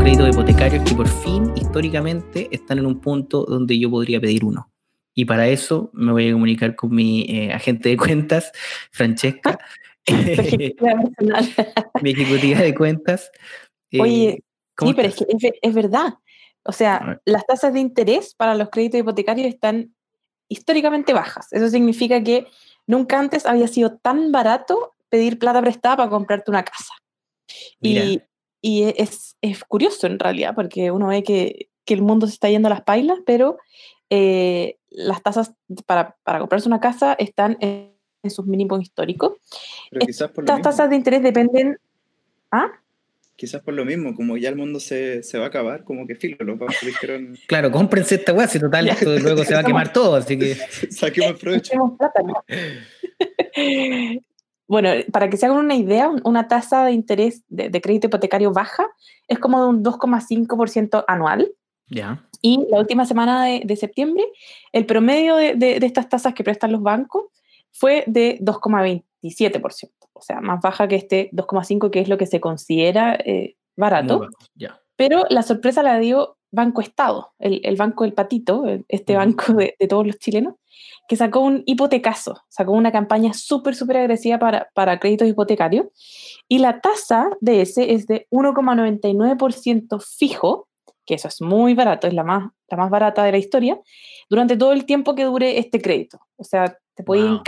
Créditos 0.00 0.28
hipotecarios 0.30 0.84
que 0.84 0.94
por 0.96 1.08
fin, 1.08 1.52
históricamente, 1.56 2.48
están 2.50 2.78
en 2.78 2.86
un 2.86 3.00
punto 3.00 3.44
donde 3.44 3.78
yo 3.78 3.88
podría 3.88 4.20
pedir 4.20 4.44
uno. 4.44 4.72
Y 5.14 5.24
para 5.24 5.48
eso 5.48 5.90
me 5.94 6.12
voy 6.12 6.28
a 6.28 6.32
comunicar 6.32 6.74
con 6.74 6.94
mi 6.94 7.22
eh, 7.28 7.52
agente 7.52 7.88
de 7.88 7.96
cuentas, 7.96 8.50
Francesca. 8.90 9.58
mi 12.02 12.10
ejecutiva 12.10 12.60
de 12.60 12.74
cuentas. 12.74 13.30
Eh, 13.90 14.00
Oye, 14.00 14.44
sí, 14.78 14.94
pero 14.94 15.08
es 15.08 15.16
que 15.16 15.52
es, 15.60 15.74
verdad. 15.74 16.14
O 16.64 16.72
sea, 16.72 17.20
las 17.24 17.46
tasas 17.46 17.72
de 17.72 17.80
interés 17.80 18.34
para 18.34 18.54
los 18.54 18.70
créditos 18.70 19.00
hipotecarios 19.00 19.48
están 19.48 19.94
históricamente 20.48 21.12
bajas. 21.12 21.52
Eso 21.52 21.68
significa 21.68 22.22
que 22.22 22.46
Nunca 22.86 23.18
antes 23.18 23.46
había 23.46 23.66
sido 23.68 23.96
tan 23.98 24.30
barato 24.32 24.94
pedir 25.08 25.38
plata 25.38 25.60
prestada 25.60 25.96
para 25.96 26.10
comprarte 26.10 26.50
una 26.50 26.64
casa. 26.64 26.94
Y, 27.80 28.22
y, 28.62 28.82
es, 28.96 29.36
es, 29.40 29.64
curioso 29.64 30.06
en 30.06 30.18
realidad, 30.18 30.54
porque 30.54 30.90
uno 30.90 31.08
ve 31.08 31.22
que, 31.22 31.68
que, 31.84 31.94
el 31.94 32.02
mundo 32.02 32.26
se 32.26 32.34
está 32.34 32.48
yendo 32.48 32.68
a 32.68 32.70
las 32.70 32.82
pailas, 32.82 33.18
pero 33.26 33.58
eh, 34.10 34.78
las 34.88 35.22
tasas 35.22 35.54
para, 35.86 36.16
para, 36.22 36.38
comprarse 36.38 36.68
una 36.68 36.80
casa 36.80 37.14
están 37.14 37.56
en, 37.60 37.95
sus 38.30 38.46
mínimos 38.46 38.82
históricos. 38.82 39.34
Estas 39.90 40.62
tasas 40.62 40.90
de 40.90 40.96
interés 40.96 41.22
dependen... 41.22 41.78
¿Ah? 42.50 42.70
quizás 43.36 43.62
por 43.62 43.74
lo 43.74 43.84
mismo, 43.84 44.14
como 44.14 44.36
ya 44.36 44.48
el 44.48 44.56
mundo 44.56 44.80
se, 44.80 45.22
se 45.22 45.38
va 45.38 45.44
a 45.44 45.48
acabar, 45.48 45.84
como 45.84 46.06
que 46.06 46.16
filo, 46.16 46.36
los 46.40 46.58
dijeron... 46.82 47.36
Claro, 47.46 47.70
cómprense 47.70 48.16
esta 48.16 48.32
weá, 48.32 48.48
si 48.48 48.58
total, 48.58 48.88
esto 48.88 49.18
luego 49.18 49.44
se 49.44 49.54
va 49.54 49.60
a 49.60 49.64
quemar 49.64 49.92
todo, 49.92 50.16
así 50.16 50.38
que... 50.38 50.56
Saquemos 50.90 51.32
provecho. 51.40 51.72
bueno, 54.66 54.90
para 55.12 55.28
que 55.28 55.36
se 55.36 55.46
hagan 55.46 55.58
una 55.58 55.76
idea, 55.76 56.10
una 56.24 56.48
tasa 56.48 56.86
de 56.86 56.92
interés 56.92 57.42
de, 57.48 57.80
crédito 57.80 58.06
hipotecario 58.06 58.52
baja 58.52 58.86
es 59.28 59.38
como 59.38 59.62
de 59.62 59.68
un 59.68 59.84
2,5% 59.84 61.04
anual. 61.06 61.52
Ya. 61.88 62.24
Y 62.40 62.66
la 62.70 62.78
última 62.78 63.04
semana 63.04 63.44
de, 63.44 63.62
de 63.64 63.76
septiembre, 63.76 64.24
el 64.72 64.86
promedio 64.86 65.36
de, 65.36 65.54
de, 65.54 65.78
de 65.78 65.86
estas 65.86 66.08
tasas 66.08 66.34
que 66.34 66.42
prestan 66.42 66.72
los 66.72 66.82
bancos 66.82 67.24
fue 67.78 68.04
de 68.06 68.38
2,27% 68.40 69.96
o 70.16 70.22
sea, 70.22 70.40
más 70.40 70.60
baja 70.60 70.88
que 70.88 70.96
este 70.96 71.30
2,5, 71.32 71.90
que 71.90 72.00
es 72.00 72.08
lo 72.08 72.16
que 72.16 72.26
se 72.26 72.40
considera 72.40 73.14
eh, 73.14 73.56
barato. 73.76 74.28
Pero 74.96 75.24
la 75.28 75.42
sorpresa 75.42 75.82
la 75.82 75.98
dio 75.98 76.38
Banco 76.50 76.80
Estado, 76.80 77.32
el, 77.38 77.76
Banco 77.76 78.04
del 78.04 78.14
Patito, 78.14 78.64
este 78.88 79.14
banco 79.14 79.52
de, 79.52 79.76
todos 79.88 80.06
los 80.06 80.18
chilenos, 80.18 80.54
que 81.06 81.16
sacó 81.16 81.40
un 81.40 81.62
hipotecazo, 81.66 82.40
sacó 82.48 82.72
una 82.72 82.92
campaña 82.92 83.34
súper, 83.34 83.74
súper 83.74 83.98
agresiva 83.98 84.38
para, 84.38 84.70
para 84.74 84.98
créditos 84.98 85.28
hipotecarios. 85.28 85.86
Y 86.48 86.58
la 86.58 86.80
tasa 86.80 87.28
de 87.40 87.60
ese 87.60 87.92
es 87.92 88.06
de 88.06 88.26
1,99% 88.30 90.02
fijo, 90.02 90.68
que 91.04 91.14
eso 91.14 91.28
es 91.28 91.42
muy 91.42 91.74
barato, 91.74 92.06
es 92.06 92.14
la 92.14 92.24
más, 92.24 92.50
la 92.68 92.78
más 92.78 92.90
barata 92.90 93.22
de 93.22 93.32
la 93.32 93.38
historia, 93.38 93.78
durante 94.30 94.56
todo 94.56 94.72
el 94.72 94.86
tiempo 94.86 95.14
que 95.14 95.24
dure 95.24 95.58
este 95.58 95.82
crédito. 95.82 96.20
O 96.36 96.44
sea, 96.44 96.78
te 96.96 97.04
puede 97.04 97.28
wow. 97.28 97.42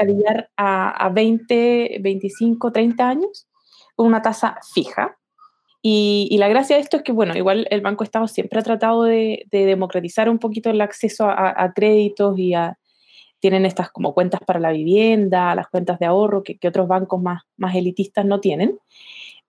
a, 0.56 1.10
20, 1.12 1.98
25, 2.00 2.70
30 2.70 3.08
años 3.08 3.48
con 3.96 4.06
una 4.06 4.22
tasa 4.22 4.58
fija. 4.74 5.16
Y, 5.80 6.36
la 6.38 6.48
gracia 6.48 6.76
de 6.76 6.82
esto 6.82 6.98
es 6.98 7.02
que, 7.02 7.12
bueno, 7.12 7.34
igual 7.34 7.66
el 7.70 7.80
Banco 7.80 8.04
Estado 8.04 8.28
siempre 8.28 8.58
ha 8.60 8.62
tratado 8.62 9.04
de, 9.04 9.46
democratizar 9.50 10.28
un 10.28 10.38
poquito 10.38 10.70
el 10.70 10.80
acceso 10.80 11.26
a, 11.28 11.72
créditos 11.74 12.38
y 12.38 12.52
a, 12.52 12.78
tienen 13.40 13.64
estas 13.64 13.90
como 13.90 14.12
cuentas 14.12 14.40
para 14.46 14.60
la 14.60 14.72
vivienda, 14.72 15.54
las 15.54 15.68
cuentas 15.68 15.98
de 15.98 16.06
ahorro 16.06 16.42
que, 16.42 16.58
otros 16.68 16.86
bancos 16.86 17.22
más, 17.22 17.42
más 17.56 17.74
elitistas 17.74 18.26
no 18.26 18.40
tienen. 18.40 18.78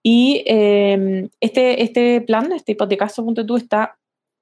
Y 0.02 0.42
em, 0.46 1.28
este, 1.40 1.82
este 1.82 2.22
plan, 2.22 2.52
este 2.52 2.74
tú, 2.74 3.56
está 3.56 3.98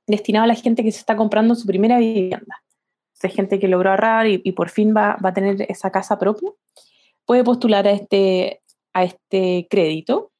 destinado 0.07 0.45
a 0.45 0.49
la 0.49 0.55
gente 0.55 0.85
que 0.85 0.93
se 0.93 1.01
está 1.01 1.17
comprando 1.17 1.57
su 1.57 1.67
primera 1.67 1.99
vivienda. 1.99 2.63
O 3.21 3.29
gente 3.29 3.59
que 3.59 3.69
logró 3.69 3.91
ahorrar 3.91 4.27
y, 4.27 4.53
por 4.53 4.71
fin 4.71 4.95
va, 4.97 5.17
va, 5.25 5.31
a 5.31 5.35
tener 5.35 5.63
esa 5.69 5.91
casa 5.91 6.19
propia, 6.19 6.51
puede 7.25 7.45
postular 7.45 7.87
a 7.87 7.91
este, 7.91 8.63
a 8.93 9.05
este 9.05 9.67
crédito 9.69 10.33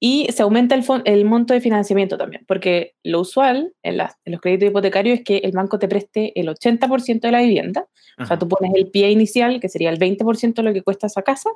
y 0.00 0.26
se 0.32 0.42
aumenta 0.42 0.74
el, 0.74 0.84
el, 1.06 1.24
monto 1.24 1.54
de 1.54 1.60
financiamiento 1.60 2.18
también, 2.18 2.44
porque 2.46 2.92
lo 3.02 3.20
usual 3.20 3.72
en, 3.82 3.96
los 3.96 4.40
créditos 4.42 4.68
hipotecarios 4.68 5.20
es 5.20 5.24
que 5.24 5.38
el 5.38 5.52
banco 5.52 5.78
te 5.78 5.88
preste 5.88 6.38
el 6.38 6.48
80% 6.48 7.20
de 7.20 7.32
la 7.32 7.40
vivienda, 7.40 7.88
o 8.18 8.26
sea, 8.26 8.38
tú 8.38 8.46
pones 8.46 8.72
el 8.74 8.90
pie 8.90 9.10
inicial, 9.10 9.60
que 9.60 9.70
sería 9.70 9.88
el 9.88 9.98
20% 9.98 10.54
de 10.54 10.62
lo 10.62 10.74
que 10.74 10.82
cuesta 10.82 11.06
esa 11.06 11.22
casa, 11.22 11.48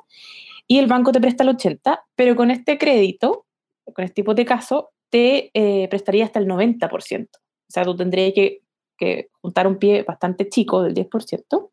y 0.67 0.79
el 0.79 0.87
banco 0.87 1.11
te 1.11 1.21
presta 1.21 1.43
el 1.43 1.49
80%, 1.49 1.99
pero 2.15 2.35
con 2.35 2.49
este 2.49 2.79
crédito, 2.79 3.45
con 3.93 4.03
este 4.03 4.21
hipotecaso, 4.21 4.91
te 5.09 5.51
eh, 5.53 5.87
prestaría 5.89 6.25
hasta 6.25 6.39
el 6.39 6.47
90%. 6.47 7.27
O 7.35 7.71
sea, 7.71 7.83
tú 7.83 7.95
tendrías 7.95 8.33
que, 8.33 8.61
que 8.99 9.29
juntar 9.41 9.67
un 9.67 9.77
pie 9.77 10.03
bastante 10.03 10.49
chico 10.49 10.83
del 10.83 10.93
10%, 10.93 11.69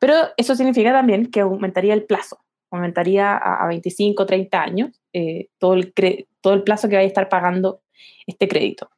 pero 0.00 0.14
eso 0.36 0.56
significa 0.56 0.92
también 0.92 1.30
que 1.30 1.40
aumentaría 1.40 1.94
el 1.94 2.04
plazo 2.04 2.44
aumentaría 2.74 3.36
a, 3.36 3.66
25, 3.68 4.26
30 4.26 4.62
años 4.62 5.00
eh, 5.12 5.48
todo, 5.58 5.74
el 5.74 5.92
todo 6.40 6.54
el 6.54 6.62
plazo 6.62 6.88
que 6.88 6.96
vaya 6.96 7.06
a 7.06 7.08
estar 7.08 7.28
pagando 7.28 7.80
este 8.26 8.48
crédito. 8.48 8.90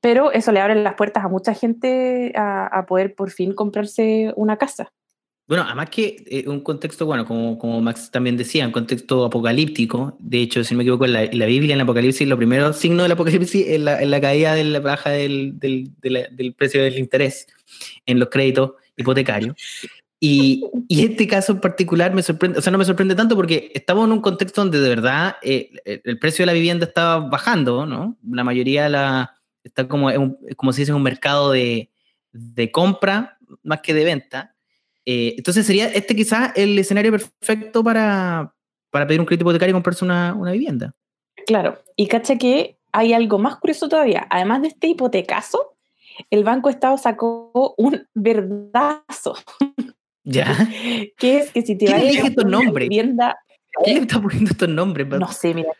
Pero 0.00 0.30
eso 0.30 0.52
le 0.52 0.60
abre 0.60 0.76
las 0.76 0.94
puertas 0.94 1.24
a 1.24 1.28
mucha 1.28 1.54
gente 1.54 2.32
a, 2.36 2.84
poder 2.86 3.14
por 3.14 3.30
fin 3.30 3.52
comprarse 3.52 4.32
una 4.36 4.56
casa. 4.56 4.92
Bueno, 5.48 5.64
además 5.66 5.88
que 5.88 6.22
eh, 6.26 6.44
un 6.46 6.60
contexto, 6.60 7.06
bueno, 7.06 7.24
como, 7.24 7.58
como 7.58 7.80
Max 7.80 8.10
también 8.10 8.36
decía, 8.36 8.66
un 8.66 8.72
contexto 8.72 9.24
apocalíptico. 9.24 10.14
De 10.20 10.42
hecho, 10.42 10.62
si 10.62 10.74
no 10.74 10.78
me 10.78 10.84
equivoco, 10.84 11.06
en 11.06 11.14
la, 11.14 11.24
la 11.24 11.46
Biblia, 11.46 11.72
en 11.72 11.78
el 11.80 11.84
Apocalipsis, 11.84 12.28
lo 12.28 12.36
primero 12.36 12.74
signo 12.74 13.02
del 13.02 13.12
Apocalipsis 13.12 13.66
es 13.66 13.80
la, 13.80 14.04
la 14.04 14.20
caída 14.20 14.54
de 14.54 14.64
la 14.64 14.80
baja 14.80 15.08
del, 15.08 15.58
del, 15.58 15.90
del, 16.02 16.54
precio 16.54 16.82
del 16.82 16.98
interés 16.98 17.46
en 18.04 18.18
los 18.18 18.28
créditos 18.28 18.72
hipotecarios. 18.98 19.56
Y, 20.20 20.64
y, 20.86 21.04
este 21.04 21.26
caso 21.26 21.52
en 21.52 21.60
particular 21.60 22.12
me 22.12 22.22
sorprende, 22.22 22.58
o 22.58 22.62
sea, 22.62 22.70
no 22.70 22.76
me 22.76 22.84
sorprende 22.84 23.14
tanto 23.14 23.34
porque 23.34 23.70
estamos 23.72 24.04
en 24.04 24.12
un 24.12 24.20
contexto 24.20 24.60
donde 24.60 24.80
de 24.80 24.88
verdad 24.88 25.36
eh, 25.42 25.70
el 25.84 26.18
precio 26.18 26.42
de 26.42 26.46
la 26.46 26.52
vivienda 26.52 26.84
está 26.84 27.18
bajando, 27.20 27.86
¿no? 27.86 28.18
La 28.28 28.44
mayoría 28.44 28.88
la, 28.90 29.32
está 29.64 29.88
como, 29.88 30.10
como 30.56 30.72
se 30.74 30.82
dice, 30.82 30.90
en 30.90 30.96
un 30.96 31.02
mercado 31.04 31.52
de, 31.52 31.90
de 32.32 32.70
compra 32.70 33.38
más 33.62 33.80
que 33.80 33.94
de 33.94 34.04
venta. 34.04 34.54
Eh, 35.10 35.36
entonces 35.38 35.64
sería 35.64 35.86
este 35.86 36.14
quizás 36.14 36.52
el 36.54 36.78
escenario 36.78 37.10
perfecto 37.10 37.82
para, 37.82 38.54
para 38.90 39.06
pedir 39.06 39.20
un 39.20 39.24
crédito 39.24 39.44
hipotecario 39.44 39.70
y 39.70 39.72
comprarse 39.72 40.04
una, 40.04 40.34
una 40.34 40.52
vivienda. 40.52 40.94
Claro, 41.46 41.78
y 41.96 42.08
cacha 42.08 42.36
que 42.36 42.78
hay 42.92 43.14
algo 43.14 43.38
más 43.38 43.56
curioso 43.56 43.88
todavía. 43.88 44.26
Además 44.28 44.60
de 44.60 44.68
este 44.68 44.88
hipotecaso, 44.88 45.78
el 46.28 46.44
Banco 46.44 46.68
Estado 46.68 46.98
sacó 46.98 47.74
un 47.78 48.06
verdazo 48.12 49.34
¿Ya? 50.24 50.54
¿Qué 51.16 51.38
es 51.38 51.52
que 51.52 51.62
si 51.62 51.78
te 51.78 51.86
¿Quién 51.86 52.00
elige 52.00 52.26
estos 52.28 52.44
nombres? 52.44 52.90
Vivienda, 52.90 53.38
¿Quién 53.82 53.96
le 53.96 54.02
está 54.02 54.20
poniendo 54.20 54.50
estos 54.50 54.68
nombres? 54.68 55.08
No 55.08 55.32
sé, 55.32 55.54
mira. 55.54 55.70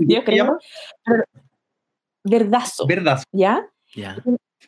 yo 0.00 0.24
creo. 0.24 0.58
verdazo. 2.24 2.86
Verdazo. 2.86 3.24
¿Ya? 3.30 3.68
Ya. 3.94 4.16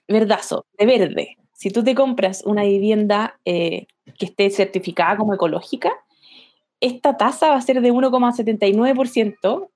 Verdazo, 0.06 0.66
de 0.76 0.84
verde. 0.84 1.39
Si 1.60 1.68
tú 1.68 1.84
te 1.84 1.94
compras 1.94 2.42
una 2.46 2.62
vivienda 2.62 3.38
eh, 3.44 3.86
que 4.18 4.24
esté 4.24 4.48
certificada 4.48 5.18
como 5.18 5.34
ecológica, 5.34 5.92
esta 6.80 7.18
tasa 7.18 7.50
va 7.50 7.56
a 7.56 7.60
ser 7.60 7.82
de 7.82 7.92
1,79%, 7.92 9.68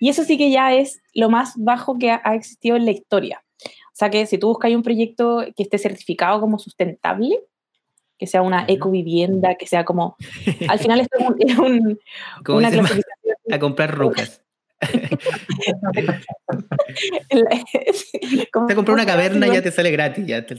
y 0.00 0.08
eso 0.08 0.24
sí 0.24 0.36
que 0.36 0.50
ya 0.50 0.74
es 0.74 1.00
lo 1.14 1.30
más 1.30 1.52
bajo 1.56 1.96
que 1.96 2.10
ha, 2.10 2.20
ha 2.24 2.34
existido 2.34 2.74
en 2.74 2.86
la 2.86 2.90
historia. 2.90 3.44
O 3.64 3.94
sea 3.94 4.10
que 4.10 4.26
si 4.26 4.36
tú 4.36 4.48
buscas 4.48 4.72
un 4.72 4.82
proyecto 4.82 5.44
que 5.56 5.62
esté 5.62 5.78
certificado 5.78 6.40
como 6.40 6.58
sustentable, 6.58 7.38
que 8.18 8.26
sea 8.26 8.42
una 8.42 8.64
ecovivienda, 8.66 9.54
que 9.54 9.68
sea 9.68 9.84
como... 9.84 10.16
Al 10.68 10.80
final 10.80 10.98
es 10.98 11.08
un, 11.60 12.00
una 12.48 12.70
clasificación... 12.72 13.36
A 13.52 13.60
comprar 13.60 13.96
rocas. 13.96 14.42
te 18.68 18.74
comprar 18.74 18.94
una 18.94 19.06
caverna 19.06 19.48
y 19.48 19.52
ya 19.52 19.62
te 19.62 19.72
sale 19.72 19.90
gratis, 19.90 20.24
ya 20.24 20.46
te, 20.46 20.54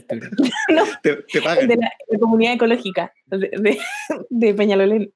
no, 0.68 0.84
te, 1.02 1.16
pagan. 1.42 1.68
De 1.68 1.76
la, 1.76 1.90
comunidad 2.18 2.52
ecológica 2.54 3.14
de, 3.26 3.78
de, 4.28 4.54
Peñalolén. 4.54 5.12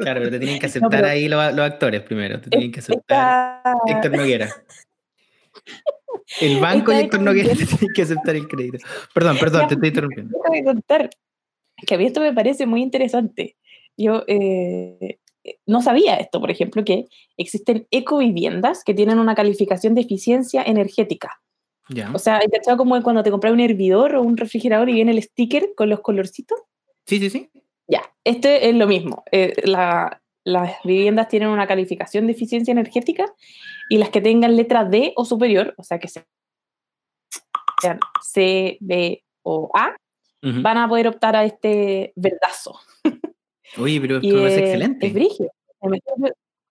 Claro, 0.00 0.20
pero 0.20 0.30
te 0.30 0.38
tienen 0.38 0.58
que 0.58 0.66
aceptar 0.72 1.04
ahí 1.04 1.28
los, 1.28 1.40
actores 1.40 2.02
primero. 2.02 2.40
Te 2.40 2.50
tienen 2.50 2.72
que 2.72 2.80
aceptar 2.80 3.62
Héctor 3.86 4.16
Noguera. 4.16 4.50
El 6.40 6.60
banco 6.60 6.92
y 6.92 6.96
Héctor 6.96 7.22
Noguera 7.22 7.54
te 7.54 7.64
tienen 7.64 7.94
que 7.94 8.02
aceptar 8.02 8.36
el 8.36 8.46
crédito. 8.48 8.78
Perdón, 9.14 9.38
perdón, 9.38 9.68
te 9.68 9.74
estoy 9.74 9.88
interrumpiendo. 9.88 10.36
Déjame 10.38 10.64
contar 10.64 11.08
que 11.86 11.94
a 11.94 11.98
mí 11.98 12.04
esto 12.04 12.20
me 12.20 12.34
parece 12.34 12.66
muy 12.66 12.82
interesante. 12.82 13.56
Yo 13.96 14.24
eh, 14.26 15.20
no 15.66 15.82
sabía 15.82 16.16
esto, 16.16 16.40
por 16.40 16.50
ejemplo, 16.50 16.84
que 16.84 17.06
existen 17.36 17.86
ecoviviendas 17.90 18.84
que 18.84 18.94
tienen 18.94 19.18
una 19.18 19.34
calificación 19.34 19.94
de 19.94 20.02
eficiencia 20.02 20.62
energética. 20.62 21.40
O 22.14 22.18
sea, 22.18 22.38
¿hay 22.38 22.48
cachado 22.48 22.76
como 22.76 23.00
cuando 23.02 23.22
te 23.22 23.30
compras 23.30 23.52
un 23.52 23.60
hervidor 23.60 24.14
o 24.14 24.22
un 24.22 24.36
refrigerador 24.36 24.88
y 24.88 24.94
viene 24.94 25.12
el 25.12 25.22
sticker 25.22 25.70
con 25.76 25.90
los 25.90 26.00
colorcitos? 26.00 26.58
Sí, 27.06 27.18
sí, 27.18 27.28
sí. 27.28 27.50
Ya, 27.86 28.02
este 28.24 28.68
es 28.68 28.74
lo 28.74 28.86
mismo. 28.86 29.24
Eh, 29.30 29.52
las 29.64 30.76
viviendas 30.84 31.28
tienen 31.28 31.48
una 31.48 31.66
calificación 31.66 32.26
de 32.26 32.32
eficiencia 32.32 32.72
energética 32.72 33.26
y 33.90 33.98
las 33.98 34.10
que 34.10 34.20
tengan 34.20 34.56
letra 34.56 34.84
D 34.84 35.12
o 35.16 35.24
superior, 35.24 35.74
o 35.76 35.82
sea, 35.82 35.98
que 35.98 36.08
sean 36.08 36.24
C, 38.22 38.78
B 38.80 39.22
o 39.42 39.70
A, 39.74 39.96
van 40.40 40.78
a 40.78 40.88
poder 40.88 41.08
optar 41.08 41.36
a 41.36 41.44
este 41.44 42.12
verdazo. 42.16 42.80
Oye, 43.78 44.00
pero 44.00 44.16
esto 44.16 44.46
es, 44.46 44.58
excelente. 44.58 45.06
Es 45.06 45.14
brígido. 45.14 45.50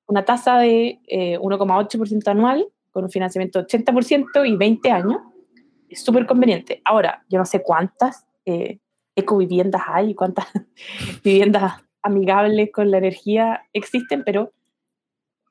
Una 0.07 0.25
tasa 0.25 0.59
de 0.59 0.99
1,8% 1.09 2.17
eh, 2.27 2.29
anual 2.29 2.67
con 2.91 3.05
un 3.05 3.09
financiamiento 3.09 3.59
de 3.59 3.67
80% 3.67 4.47
y 4.47 4.55
20 4.55 4.91
años. 4.91 5.17
Es 5.89 6.03
súper 6.03 6.25
conveniente. 6.25 6.81
Ahora, 6.85 7.23
yo 7.29 7.37
no 7.37 7.45
sé 7.45 7.61
cuántas 7.61 8.25
eh, 8.45 8.79
ecoviviendas 9.15 9.81
hay, 9.87 10.13
cuántas 10.15 10.47
viviendas 11.23 11.81
amigables 12.01 12.71
con 12.71 12.91
la 12.91 12.97
energía 12.97 13.63
existen, 13.73 14.23
pero 14.25 14.53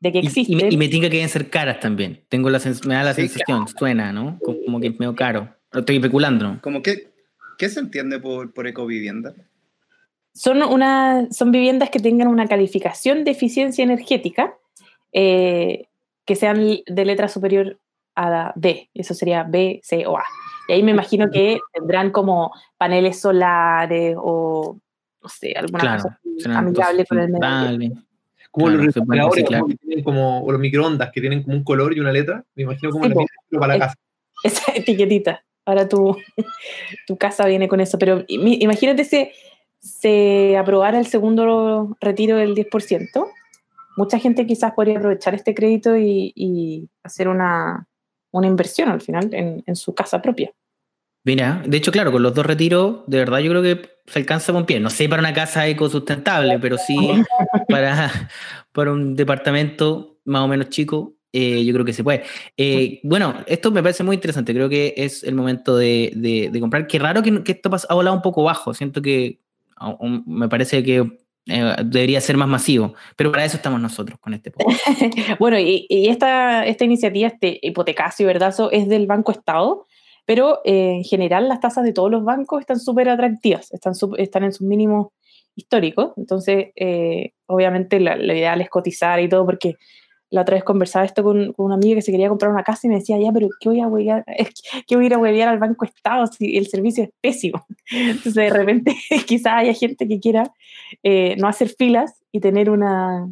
de 0.01 0.13
que 0.13 0.19
existen. 0.21 0.73
Y, 0.73 0.77
me, 0.77 0.87
y 0.87 1.01
que 1.01 1.11
deben 1.11 1.29
ser 1.29 1.51
caras 1.51 1.81
también. 1.81 2.25
Tengo 2.29 2.49
la 2.51 2.61
me 2.87 2.95
da 2.95 3.05
la 3.05 3.15
sensación, 3.15 3.69
suena, 3.69 4.13
¿no? 4.13 4.39
Como, 4.41 4.81
que 4.81 4.89
es 4.89 4.99
medio 4.99 5.15
caro. 5.15 5.55
Estoy 5.73 5.97
especulando, 5.97 6.45
¿no? 6.45 6.61
Como 6.63 6.83
que 6.83 7.11
¿Qué 7.61 7.69
se 7.69 7.79
entiende 7.79 8.19
por, 8.19 8.55
por 8.55 8.67
ecovivienda? 8.67 9.35
Son, 10.33 10.63
una, 10.63 11.27
son 11.31 11.51
viviendas 11.51 11.91
que 11.91 11.99
tengan 11.99 12.29
una 12.29 12.47
calificación 12.47 13.25
de 13.25 13.33
eficiencia 13.33 13.83
energética 13.83 14.55
eh, 15.13 15.89
que 16.25 16.37
sean 16.37 16.79
de 16.87 17.05
letra 17.05 17.29
superior 17.29 17.79
a 18.15 18.53
B, 18.55 18.91
eso 18.95 19.15
sería 19.15 19.45
B, 19.45 19.81
C 19.83 20.07
o 20.07 20.17
A. 20.17 20.25
Y 20.69 20.73
ahí 20.73 20.83
me 20.83 20.93
imagino 20.93 21.31
que 21.31 21.59
tendrán 21.73 22.11
como 22.11 22.53
paneles 22.77 23.21
solares 23.21 24.17
o, 24.19 24.79
no 25.23 25.29
sé, 25.29 25.55
alguna 25.57 25.97
cosa 25.97 26.21
amigable 26.55 27.05
con 27.07 27.19
el 27.19 27.31
medio 27.31 28.03
Como 28.51 28.69
los 28.69 28.85
refrigeradores 28.85 29.45
como, 30.05 30.45
o 30.45 30.53
los 30.53 30.61
microondas 30.61 31.11
que 31.13 31.21
tienen 31.21 31.43
como 31.43 31.57
un 31.57 31.65
color 31.65 31.97
y 31.97 32.01
una 32.01 32.13
letra, 32.13 32.45
me 32.55 32.65
imagino 32.65 32.93
como 32.93 33.07
la 33.07 33.15
para 33.59 33.75
la 33.75 33.87
casa. 33.87 33.97
Esa 34.45 34.73
etiquetita. 34.75 35.45
Ahora 35.65 35.89
tu, 35.89 36.17
tu 37.07 37.17
casa 37.17 37.47
viene 37.47 37.69
con 37.69 37.81
eso. 37.81 37.99
Pero 37.99 38.25
imagínate 38.29 39.05
si 39.05 39.31
se 39.81 40.57
aprobara 40.57 40.99
el 40.99 41.07
segundo 41.07 41.97
retiro 42.01 42.37
del 42.37 42.55
10%. 42.55 43.27
Mucha 43.97 44.19
gente 44.19 44.47
quizás 44.47 44.73
podría 44.73 44.99
aprovechar 44.99 45.35
este 45.35 45.55
crédito 45.55 45.97
y, 45.97 46.89
hacer 47.03 47.29
una, 47.29 47.87
una 48.31 48.47
inversión 48.47 48.89
al 48.89 49.01
final 49.01 49.33
en, 49.33 49.63
en 49.67 49.77
su 49.77 49.95
casa 49.95 50.23
propia. 50.23 50.53
Mira, 51.25 51.63
de 51.67 51.77
hecho, 51.77 51.93
claro, 51.93 52.13
con 52.13 52.23
los 52.23 52.35
dos 52.35 52.47
retiros, 52.47 53.01
de 53.07 53.19
verdad 53.19 53.41
yo 53.41 53.51
creo 53.51 53.63
que 53.63 53.91
se 54.07 54.19
alcanza 54.19 54.53
con 54.53 54.65
pie. 54.65 54.81
No 54.81 54.89
sé 54.89 55.09
para 55.09 55.21
una 55.21 55.35
casa 55.35 55.67
ecosustentable, 55.67 56.59
pero 56.59 56.79
sí 56.79 56.97
para, 57.69 58.31
para 58.73 58.93
un 58.93 59.15
departamento 59.17 60.19
más 60.25 60.43
o 60.43 60.49
menos 60.49 60.71
chico, 60.71 61.15
eh, 61.33 61.65
yo 61.65 61.73
creo 61.75 61.85
que 61.85 61.93
se 61.93 62.03
puede. 62.03 62.25
Eh, 62.57 63.01
bueno, 63.03 63.35
esto 63.47 63.71
me 63.71 63.83
parece 63.83 64.03
muy 64.03 64.15
interesante. 64.15 64.55
Creo 64.55 64.69
que 64.69 64.95
es 64.97 65.23
el 65.23 65.35
momento 65.35 65.77
de, 65.77 66.13
de, 66.17 66.61
comprar. 66.61 66.87
Qué 66.87 66.99
raro 66.99 67.23
que, 67.23 67.43
que 67.43 67.53
esto 67.53 67.71
ha 67.89 67.95
volado 67.95 68.17
un 68.17 68.23
poco 68.23 68.43
bajo. 68.43 68.73
Siento 68.73 69.03
que 69.03 69.41
me 70.27 70.49
parece 70.49 70.83
que 70.83 71.07
eh, 71.47 71.75
debería 71.85 72.21
ser 72.21 72.37
más 72.37 72.49
masivo, 72.49 72.95
pero 73.17 73.31
para 73.31 73.45
eso 73.45 73.57
estamos 73.57 73.81
nosotros 73.81 74.19
con 74.21 74.35
este 74.35 74.53
bueno, 75.39 75.59
y, 75.59 75.87
esta, 76.09 76.67
esta 76.67 76.85
iniciativa, 76.85 77.29
este 77.29 77.59
hipotecacio, 77.63 78.27
¿verdad? 78.27 78.55
es 78.73 78.89
del 78.89 79.07
Banco 79.07 79.33
Estado 79.33 79.87
pero 80.31 80.61
eh, 80.65 80.93
en 80.93 81.03
general 81.03 81.49
las 81.49 81.59
tasas 81.59 81.83
de 81.83 81.93
todos 81.93 82.09
los 82.09 82.23
bancos 82.23 82.61
están 82.61 82.79
súper 82.79 83.09
atractivas, 83.09 83.73
están, 83.73 83.95
están 84.17 84.45
en 84.45 84.53
sus 84.53 84.65
mínimos 84.65 85.09
históricos, 85.57 86.13
entonces 86.17 86.69
eh, 86.77 87.33
obviamente 87.47 87.99
la, 87.99 88.17
ideal 88.17 88.61
es 88.61 88.71
cotizar 88.71 89.19
y 89.19 89.29
todo, 89.29 89.45
porque 89.45 89.75
la 90.31 90.43
otra 90.43 90.55
vez 90.55 90.65
conversaba 90.65 91.05
esto 91.05 91.23
con, 91.23 91.53
con, 91.53 91.67
una 91.67 91.75
amiga 91.75 91.97
que 91.97 92.03
se 92.03 92.13
quería 92.13 92.29
comprar 92.29 92.51
una 92.51 92.63
casa 92.63 92.87
y 92.87 92.91
me 92.91 92.97
decía, 92.97 93.19
ya, 93.19 93.33
pero 93.33 93.49
¿qué 93.61 93.69
voy 93.69 93.81
a 93.81 93.89
huevear? 93.89 94.25
¿Qué 94.87 94.97
voy 94.97 95.05
a 95.05 95.07
ir 95.07 95.15
a 95.15 95.19
huevear 95.19 95.49
al 95.49 95.59
Banco 95.59 95.85
Estado 95.85 96.27
si 96.27 96.57
el 96.57 96.69
servicio 96.69 97.05
es 97.05 97.11
pésimo? 97.21 97.67
Entonces 97.91 98.35
de 98.35 98.51
repente 98.51 98.97
quizás 99.27 99.55
haya 99.55 99.75
gente 99.75 100.07
que 100.09 100.21
quiera 100.21 100.53
eh, 101.03 101.37
no 101.39 101.49
hacer 101.49 101.69
filas 101.69 102.23
y 102.33 102.41
tener 102.41 102.71
una, 102.71 103.29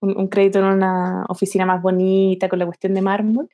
un, 0.00 0.28
crédito 0.28 0.58
en 0.58 0.66
una 0.66 1.24
oficina 1.28 1.64
más 1.66 1.80
bonita 1.80 2.48
con 2.48 2.58
la 2.58 2.66
cuestión 2.66 2.94
de 2.94 3.02
mármol 3.02 3.48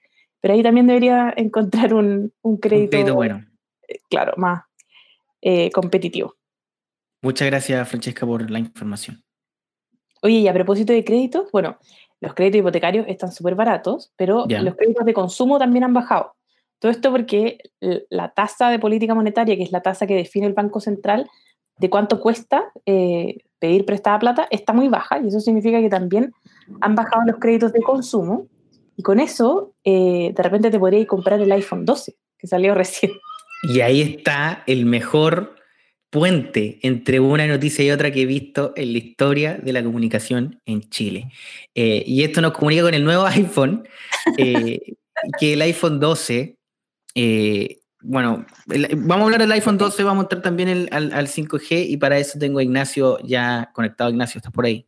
pero 0.45 0.53
ahí 0.53 0.63
también 0.63 0.87
debería 0.87 1.33
encontrar 1.39 1.95
un, 1.95 2.31
un, 2.43 2.59
crédito, 2.59 3.15
bueno. 3.15 3.43
Eh, 3.89 4.01
claro, 4.11 4.35
más 4.37 4.65
eh, 5.41 5.71
competitivo. 5.71 6.37
Muchas 7.23 7.49
gracias, 7.49 7.89
Francesca, 7.89 8.27
por 8.27 8.51
la 8.51 8.59
información. 8.59 9.25
Oye, 10.21 10.41
y 10.41 10.49
a 10.49 10.53
propósito 10.53 10.93
de 10.93 11.03
créditos, 11.03 11.51
bueno, 11.51 11.79
los 12.25 12.33
créditos 12.33 12.61
hipotecarios 12.61 13.05
están 13.07 13.31
súper 13.31 13.55
baratos, 13.55 14.11
pero 14.17 14.47
los 14.49 14.77
créditos 14.77 15.05
de 15.05 15.13
consumo 15.13 15.59
también 15.59 15.85
han 15.85 15.93
bajado. 15.93 16.35
Todo 16.79 16.91
esto 16.91 17.11
porque 17.11 17.59
la 18.09 18.31
tasa 18.31 18.71
de 18.71 18.79
política 18.79 19.15
monetaria, 19.15 19.57
que 19.57 19.63
es 19.63 19.73
la 19.73 19.83
tasa 19.83 20.07
que 20.07 20.15
define 20.15 20.47
el 20.47 20.55
Banco 20.55 20.81
Central, 20.81 21.29
de 21.79 21.91
cuánto 21.91 22.21
cuesta 22.21 22.73
eh, 22.87 23.39
pedir 23.59 23.85
prestada 23.85 24.19
plata, 24.19 24.49
está 24.51 24.73
muy 24.73 24.89
baja 24.89 25.21
y 25.21 25.29
eso 25.29 25.39
significa 25.41 25.81
que 25.81 25.91
también 25.91 26.33
han 26.81 26.95
bajado 26.95 27.25
los 27.27 27.37
créditos 27.39 27.73
de 27.75 27.83
consumo 27.83 28.47
y 28.97 29.03
con 29.03 29.21
eso, 29.21 29.75
eh, 29.85 30.33
de 30.35 30.43
repente 30.43 30.71
te 30.71 30.79
podrías 30.79 31.07
comprar 31.07 31.41
el 31.43 31.53
iPhone 31.53 31.85
12, 31.85 32.17
que 32.39 32.47
salió 32.47 32.75
recién. 32.75 33.13
Y 33.65 33.81
ahí 33.81 34.01
está 34.01 34.63
el 34.67 34.87
mejor 34.87 35.57
puente 36.15 36.79
entre 36.83 37.19
una 37.19 37.45
noticia 37.49 37.85
y 37.85 37.91
otra 37.91 38.13
que 38.13 38.23
he 38.23 38.27
visto 38.27 38.73
en 38.77 38.93
la 38.93 38.99
historia 38.99 39.59
de 39.61 39.73
la 39.73 39.83
comunicación 39.83 40.61
en 40.65 40.89
Chile. 40.89 41.33
Eh, 41.75 42.05
y 42.07 42.23
esto 42.23 42.41
nos 42.41 42.53
comunica 42.53 42.85
con 42.85 42.95
el 42.95 43.03
nuevo 43.03 43.27
iPhone, 43.27 43.83
eh, 44.39 44.79
que 45.41 45.55
el 45.55 45.63
iPhone 45.63 45.99
12, 45.99 46.57
bueno, 48.01 48.47
vamos 48.97 49.23
a 49.23 49.25
hablar 49.25 49.41
del 49.41 49.51
iPhone 49.51 49.77
12, 49.77 50.05
vamos 50.05 50.23
a 50.23 50.25
entrar 50.27 50.43
también 50.43 50.89
al, 50.93 51.13
al, 51.13 51.27
5G 51.27 51.87
y 51.89 51.97
para 51.97 52.17
eso 52.17 52.39
tengo 52.39 52.61
a 52.61 52.63
Ignacio 52.63 53.19
ya 53.25 53.73
conectado. 53.75 54.11
Ignacio, 54.11 54.39
¿estás 54.39 54.53
por 54.53 54.67
ahí? 54.67 54.87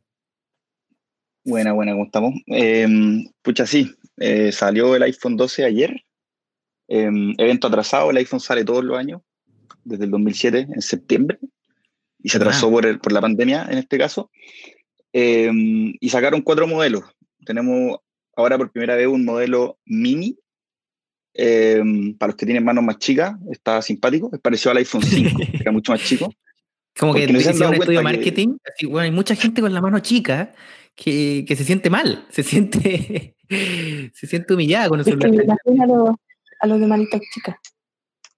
Buena, 1.45 1.73
buena, 1.73 1.93
¿cómo 1.93 2.05
estamos? 2.05 2.35
Em, 2.47 3.27
pucha, 3.43 3.67
sí, 3.67 3.93
eh, 4.19 4.53
salió 4.53 4.95
el 4.95 5.03
iPhone 5.03 5.37
12 5.37 5.65
ayer. 5.65 6.05
Em, 6.89 7.35
evento 7.37 7.67
atrasado, 7.67 8.11
el 8.11 8.17
iPhone 8.19 8.39
sale 8.39 8.65
todos 8.65 8.85
los 8.85 8.97
años, 8.97 9.23
desde 9.87 10.05
el 10.05 10.11
2007, 10.11 10.69
en 10.75 10.83
septiembre, 10.83 11.39
y 12.23 12.29
se 12.29 12.37
atrasó 12.39 12.71
por, 12.71 13.01
por, 13.01 13.13
la 13.13 13.21
pandemia 13.21 13.67
en 13.71 13.79
este 13.79 13.99
caso. 13.99 14.31
Em, 15.13 15.95
y 16.01 16.09
sacaron 16.09 16.43
cuatro 16.43 16.67
modelos. 16.67 17.05
Tenemos 17.45 17.99
ahora 18.37 18.59
por 18.59 18.71
primera 18.71 18.97
vez 18.97 19.07
un 19.07 19.25
modelo 19.25 19.79
mini, 19.85 20.39
para 22.19 22.29
los 22.29 22.37
que 22.37 22.47
tienen 22.47 22.65
manos 22.65 22.83
más 22.83 22.99
chicas, 22.99 23.37
está 23.51 23.83
simpático, 23.83 24.31
es 24.33 24.41
parecido 24.41 24.71
al 24.71 24.79
iPhone 24.79 25.03
5, 25.03 25.39
que 25.39 25.59
era 25.61 25.73
mucho 25.73 25.93
más 25.93 26.03
chico. 26.03 26.33
Como 26.99 27.13
que 27.13 27.27
no 27.27 27.39
un 27.39 27.45
estudio 27.45 27.99
de 27.99 28.03
marketing, 28.03 28.57
bueno, 28.85 29.01
hay 29.01 29.11
mucha 29.11 29.35
gente 29.35 29.61
con 29.61 29.73
la 29.75 29.83
mano 29.83 29.99
chica 29.99 30.55
que, 30.95 31.45
que 31.47 31.55
se 31.55 31.65
siente 31.65 31.91
mal, 31.91 32.27
se 32.31 32.43
siente, 32.43 33.37
se 34.15 34.27
siente 34.27 34.55
humillada 34.55 34.89
con 34.89 35.01
el 35.01 35.05
celular. 35.05 35.31
a, 35.31 35.87
los, 35.87 36.11
a 36.61 36.67
los 36.67 36.81
de 36.81 36.87
manitas 36.87 37.21
chicas. 37.35 37.57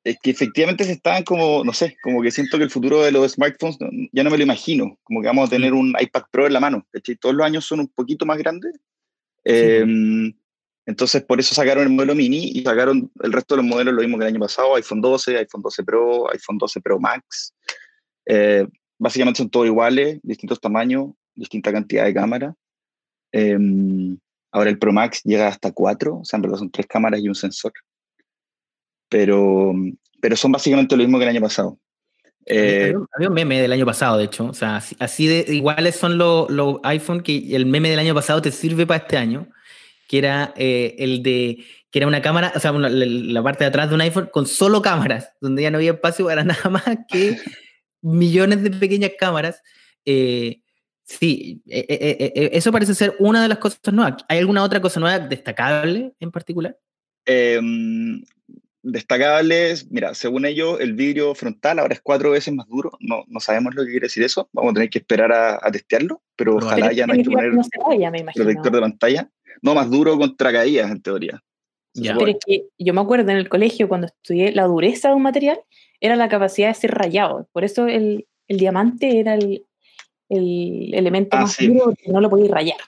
Es 0.09 0.17
que 0.23 0.31
efectivamente 0.31 0.85
se 0.85 0.93
están 0.93 1.23
como, 1.23 1.63
no 1.65 1.73
sé, 1.75 1.99
como 2.03 2.23
que 2.23 2.31
siento 2.31 2.57
que 2.57 2.65
el 2.65 2.71
futuro 2.71 3.03
de 3.03 3.13
los 3.13 3.33
smartphones 3.33 3.77
ya 4.11 4.25
no 4.25 4.31
me 4.31 4.39
lo 4.39 4.43
imagino, 4.43 4.99
como 5.03 5.21
que 5.21 5.27
vamos 5.27 5.49
a 5.49 5.51
tener 5.51 5.75
mm. 5.75 5.79
un 5.79 5.95
iPad 6.01 6.23
Pro 6.31 6.47
en 6.47 6.55
la 6.55 6.61
mano, 6.61 6.87
Todos 7.21 7.35
los 7.35 7.45
años 7.45 7.67
son 7.67 7.81
un 7.81 7.89
poquito 7.89 8.25
más 8.25 8.39
grandes. 8.39 8.73
Em, 9.45 10.33
entonces, 10.87 11.23
por 11.25 11.39
eso 11.39 11.55
sacaron 11.55 11.85
el 11.85 11.91
modelo 11.91 12.15
mini 12.15 12.53
y 12.55 12.63
sacaron 12.63 13.11
el 13.23 13.33
resto 13.35 13.55
de 13.55 13.63
los 13.63 13.71
modelos 13.71 13.93
lo 13.93 14.01
mismo 14.01 14.17
que 14.17 14.25
el 14.25 14.35
año 14.35 14.41
pasado, 14.41 14.77
iPhone 14.77 15.03
12, 15.03 15.37
iPhone 15.37 15.61
12 15.61 15.85
Pro, 15.85 16.31
iPhone 16.33 16.57
12 16.57 16.81
Pro 16.81 16.99
Max. 16.99 17.55
Eh, 18.25 18.67
básicamente 18.99 19.39
son 19.39 19.51
todos 19.51 19.67
iguales, 19.67 20.21
distintos 20.23 20.59
tamaños, 20.59 21.11
distinta 21.35 21.71
cantidad 21.71 22.07
de 22.07 22.15
cámaras. 22.15 22.55
Em, 23.31 24.17
ahora 24.53 24.71
el 24.71 24.79
Pro 24.79 24.91
Max 24.91 25.21
llega 25.23 25.49
hasta 25.49 25.71
cuatro, 25.71 26.21
o 26.21 26.25
sea, 26.25 26.39
en 26.39 26.43
verdad 26.43 26.57
son 26.57 26.71
tres 26.71 26.87
cámaras 26.87 27.21
y 27.21 27.29
un 27.29 27.35
sensor. 27.35 27.75
Pero, 29.09 29.73
pero 30.21 30.37
son 30.37 30.53
básicamente 30.53 30.97
lo 30.97 31.03
mismo 31.03 31.19
que 31.19 31.25
el 31.25 31.31
año 31.31 31.41
pasado. 31.41 31.79
Eh, 32.47 32.95
había, 33.15 33.29
un 33.29 33.35
meme 33.35 33.61
del 33.61 33.73
año 33.73 33.85
pasado, 33.85 34.19
de 34.19 34.25
hecho. 34.25 34.47
O 34.47 34.55
sea, 34.55 34.83
así, 34.99 35.27
de 35.27 35.45
iguales 35.55 35.97
son 35.97 36.19
los, 36.19 36.51
los 36.51 36.79
iPhone 36.83 37.23
que 37.23 37.55
el 37.55 37.67
meme 37.67 37.91
del 37.91 37.99
año 37.99 38.15
pasado 38.15 38.41
te 38.41 38.51
sirve 38.51 38.87
para 38.87 39.05
este 39.05 39.17
año, 39.17 39.49
que 40.09 40.19
era 40.19 40.53
eh, 40.57 40.97
el 40.99 41.23
de 41.23 41.65
que 41.91 42.01
era 42.01 42.07
una 42.07 42.21
cámara, 42.21 42.53
o 42.55 42.61
sea, 42.61 42.73
la, 42.73 43.43
parte 43.43 43.65
de 43.65 43.69
atrás 43.69 43.89
de 43.89 43.95
un 43.95 44.03
iPhone 44.03 44.29
con 44.31 44.47
solo 44.47 44.83
cámaras, 44.83 45.33
donde 45.41 45.63
ya 45.63 45.71
no 45.71 45.79
había 45.79 45.93
espacio 45.93 46.27
para 46.27 46.45
nada 46.45 46.69
más 46.69 46.85
que 47.11 47.39
millones 48.03 48.63
de 48.63 48.71
pequeñas 48.71 49.13
cámaras. 49.19 49.63
Eh, 50.05 50.61
Sí, 51.09 51.63
eh, 51.67 51.87
eh, 51.89 52.33
eh, 52.35 52.51
eso 52.53 52.71
parece 52.71 52.95
ser 52.95 53.17
una 53.19 53.41
de 53.41 53.49
las 53.49 53.57
cosas 53.57 53.81
nuevas. 53.93 54.23
¿Hay 54.29 54.41
alguna 54.41 54.63
otra 54.63 54.83
cosa 54.83 55.01
nueva 55.01 55.19
destacable 55.19 56.13
en 56.21 56.31
particular? 56.31 56.79
Destacables, 58.83 59.91
mira, 59.91 60.15
según 60.15 60.47
ellos, 60.47 60.81
el 60.81 60.95
vidrio 60.95 61.35
frontal 61.35 61.79
ahora 61.79 61.95
es 61.95 62.01
cuatro 62.01 62.31
veces 62.31 62.55
más 62.55 62.67
duro. 62.69 62.93
No, 63.01 63.25
no 63.27 63.41
sabemos 63.41 63.75
lo 63.75 63.83
que 63.83 63.91
quiere 63.91 64.07
decir 64.07 64.23
eso. 64.23 64.49
Vamos 64.53 64.71
a 64.71 64.75
tener 64.75 64.91
que 64.91 64.99
esperar 64.99 65.33
a, 65.33 65.71
testearlo, 65.71 66.23
pero 66.37 66.57
ojalá 66.57 66.93
ya 66.93 67.07
no 67.07 67.15
hay 67.15 67.23
que 67.23 67.31
poner 67.31 67.53
no 67.53 67.63
protector 68.35 68.73
de 68.73 68.81
pantalla. 68.81 69.31
No, 69.63 69.75
más 69.75 69.91
duro 69.91 70.17
contra 70.17 70.53
caídas, 70.53 70.91
en 70.91 71.03
teoría. 71.03 71.43
Pero 71.95 72.27
es 72.27 72.37
que 72.45 72.67
yo 72.79 72.95
me 72.95 73.01
acuerdo 73.01 73.31
en 73.31 73.39
el 73.39 73.49
colegio 73.49 73.89
cuando 73.89 74.07
estudié 74.07 74.53
la 74.53 74.65
dureza 74.65 75.09
de 75.09 75.15
un 75.15 75.23
material 75.23 75.59
era 76.01 76.17
la 76.17 76.29
capacidad 76.29 76.69
de 76.69 76.75
ser 76.75 76.93
rayado. 76.93 77.49
Por 77.53 77.65
eso 77.65 77.87
el, 77.89 78.27
el 78.47 78.59
diamante 78.59 79.19
era 79.19 79.35
el, 79.35 79.67
el 80.29 80.95
elemento 80.95 81.37
ah, 81.37 81.43
más 81.43 81.57
duro 81.59 81.95
que 81.97 82.13
no 82.13 82.21
lo 82.21 82.31
podéis 82.31 82.51
rayar. 82.51 82.79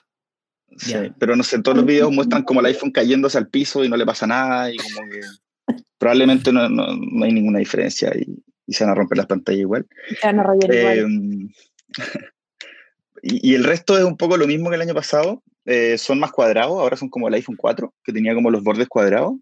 Sí, 0.77 0.95
pero 1.19 1.35
no 1.35 1.43
sé, 1.43 1.61
todos 1.61 1.77
los 1.77 1.85
videos 1.85 2.11
muestran 2.11 2.43
como 2.43 2.61
el 2.61 2.67
iPhone 2.67 2.91
cayéndose 2.91 3.37
al 3.37 3.49
piso 3.49 3.83
y 3.83 3.89
no 3.89 3.97
le 3.97 4.05
pasa 4.05 4.25
nada 4.25 4.71
y 4.71 4.77
como 4.77 5.09
que 5.09 5.19
probablemente 5.97 6.51
no, 6.51 6.69
no, 6.69 6.87
no 6.95 7.25
hay 7.25 7.31
ninguna 7.31 7.59
diferencia 7.59 8.11
y, 8.15 8.43
y, 8.65 8.73
se 8.73 8.83
van 8.83 8.91
a 8.91 8.95
romper 8.95 9.17
las 9.17 9.27
pantallas 9.27 9.61
igual. 9.61 9.87
Se 10.19 10.27
van 10.27 10.39
a 10.39 10.43
igual. 10.43 10.99
Em, 10.99 11.49
y, 13.23 13.51
y, 13.51 13.55
el 13.55 13.63
resto 13.63 13.97
es 13.97 14.03
un 14.03 14.17
poco 14.17 14.37
lo 14.37 14.47
mismo 14.47 14.69
que 14.69 14.75
el 14.75 14.81
año 14.81 14.93
pasado. 14.93 15.43
Eh, 15.65 15.97
son 15.97 16.19
más 16.19 16.31
cuadrados, 16.31 16.79
ahora 16.79 16.97
son 16.97 17.09
como 17.09 17.27
el 17.27 17.35
iPhone 17.35 17.55
4, 17.55 17.93
que 18.03 18.11
tenía 18.11 18.33
como 18.33 18.49
los 18.49 18.63
bordes 18.63 18.87
cuadrados. 18.87 19.35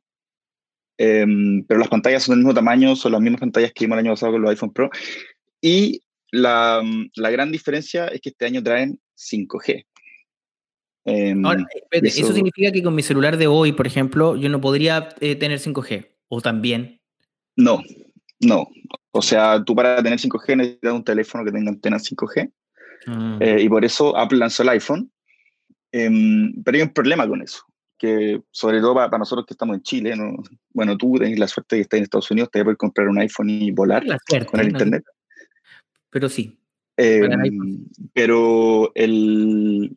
Eh, 0.97 1.25
pero 1.67 1.79
las 1.79 1.87
pantallas 1.87 2.23
son 2.23 2.33
del 2.33 2.39
mismo 2.39 2.53
tamaño, 2.53 2.95
son 2.95 3.13
las 3.13 3.21
mismas 3.21 3.39
pantallas 3.39 3.71
que 3.73 3.85
vimos 3.85 3.97
el 3.97 4.05
año 4.05 4.13
pasado 4.13 4.33
con 4.33 4.41
los 4.41 4.51
iPhone 4.51 4.73
Pro. 4.73 4.89
Y 5.61 6.03
la, 6.31 6.81
la, 7.15 7.29
gran 7.29 7.51
diferencia 7.51 8.07
es 8.07 8.19
que 8.19 8.29
este 8.29 8.45
año 8.45 8.61
traen 8.61 8.99
5G. 9.17 9.85
Em, 11.05 11.43
eso, 11.91 12.33
significa 12.33 12.71
que 12.71 12.83
con 12.83 12.93
mi 12.93 13.01
celular 13.01 13.37
de 13.37 13.47
hoy, 13.47 13.71
por 13.71 13.87
ejemplo, 13.87 14.35
yo 14.35 14.49
no 14.49 14.61
podría 14.61 15.09
eh, 15.21 15.35
tener 15.35 15.59
5G, 15.59 16.09
o 16.27 16.41
también. 16.41 16.99
No, 17.55 17.81
no. 18.39 18.67
O 19.11 19.21
sea, 19.21 19.63
tú 19.63 19.75
para 19.75 20.03
tener 20.03 20.19
5G 20.19 20.57
necesitas 20.57 20.93
un 20.93 21.03
teléfono 21.03 21.45
que 21.45 21.51
tenga 21.51 21.69
antena 21.69 21.97
5G. 21.97 22.51
Ah. 23.07 23.37
Eh, 23.39 23.61
y 23.63 23.69
por 23.69 23.83
eso 23.83 24.15
Apple 24.15 24.39
lanzó 24.39 24.63
el 24.63 24.69
iPhone. 24.69 25.11
Em, 25.91 26.53
pero 26.63 26.77
hay 26.77 26.83
un 26.83 26.93
problema 26.93 27.27
con 27.27 27.41
eso, 27.41 27.63
que 27.97 28.39
sobre 28.51 28.79
todo 28.79 28.93
para, 28.93 29.17
nosotros 29.17 29.47
que 29.47 29.55
estamos 29.55 29.75
en 29.75 29.81
Chile, 29.81 30.15
¿no? 30.15 30.35
bueno, 30.71 30.95
tú 30.95 31.15
tenés 31.17 31.39
la 31.39 31.47
suerte 31.47 31.77
de 31.77 31.81
estás 31.81 31.97
en 31.97 32.03
Estados 32.03 32.29
Unidos, 32.29 32.51
te 32.51 32.63
puedes 32.63 32.77
comprar 32.77 33.07
un 33.07 33.17
iPhone 33.17 33.49
y 33.49 33.71
volar 33.71 34.03
con 34.51 34.59
el 34.59 34.69
Internet 34.69 35.03
pero 36.09 36.29
sí. 36.29 36.57
Em, 36.97 37.85
pero 38.13 38.91
el, 38.95 39.95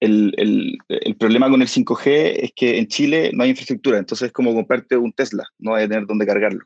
el, 0.00 0.32
el, 0.36 0.78
el, 0.88 1.16
problema 1.16 1.50
con 1.50 1.60
el 1.60 1.68
5G 1.68 2.36
es 2.42 2.52
que 2.54 2.78
en 2.78 2.86
Chile 2.86 3.30
no 3.34 3.42
hay 3.42 3.50
infraestructura, 3.50 3.98
entonces 3.98 4.26
es 4.26 4.32
como 4.32 4.54
comprarte 4.54 4.96
un 4.96 5.12
Tesla, 5.12 5.44
no 5.58 5.74
hay 5.74 5.84
a 5.84 5.88
tener 5.88 6.06
dónde 6.06 6.26
cargarlo. 6.26 6.64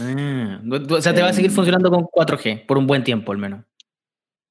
Ah, 0.00 0.60
o 0.62 1.02
sea, 1.02 1.14
te 1.14 1.22
va 1.22 1.28
a 1.28 1.32
seguir 1.32 1.50
em. 1.50 1.54
funcionando 1.54 1.90
con 1.90 2.04
4G 2.04 2.66
por 2.66 2.78
un 2.78 2.86
buen 2.86 3.02
tiempo 3.02 3.32
al 3.32 3.38
menos. 3.38 3.64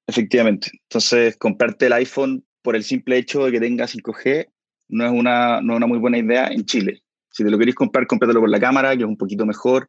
Efectivamente. 0.08 0.71
Entonces, 0.84 1.38
comprarte 1.38 1.86
el 1.86 1.93
iPhone 1.93 2.43
por 2.62 2.75
el 2.75 2.84
simple 2.84 3.17
hecho 3.17 3.45
de 3.45 3.52
que 3.52 3.60
tenga 3.60 3.86
5G 3.86 4.47
no 4.89 5.06
es 5.06 5.12
una, 5.12 5.62
no 5.62 5.73
es 5.73 5.78
una 5.78 5.88
muy 5.88 5.99
buena 5.99 6.17
idea 6.17 6.47
en 6.47 6.65
Chile. 6.65 7.04
Si 7.32 7.43
te 7.43 7.52
lo 7.52 7.58
queréis 7.58 7.75
comprar, 7.75 8.08
cómpratelo 8.08 8.39
por 8.39 8.49
la 8.49 8.60
cámara, 8.60 8.97
que 8.97 9.04
es 9.04 9.10
un 9.10 9.17
poquito 9.17 9.45
mejor, 9.45 9.88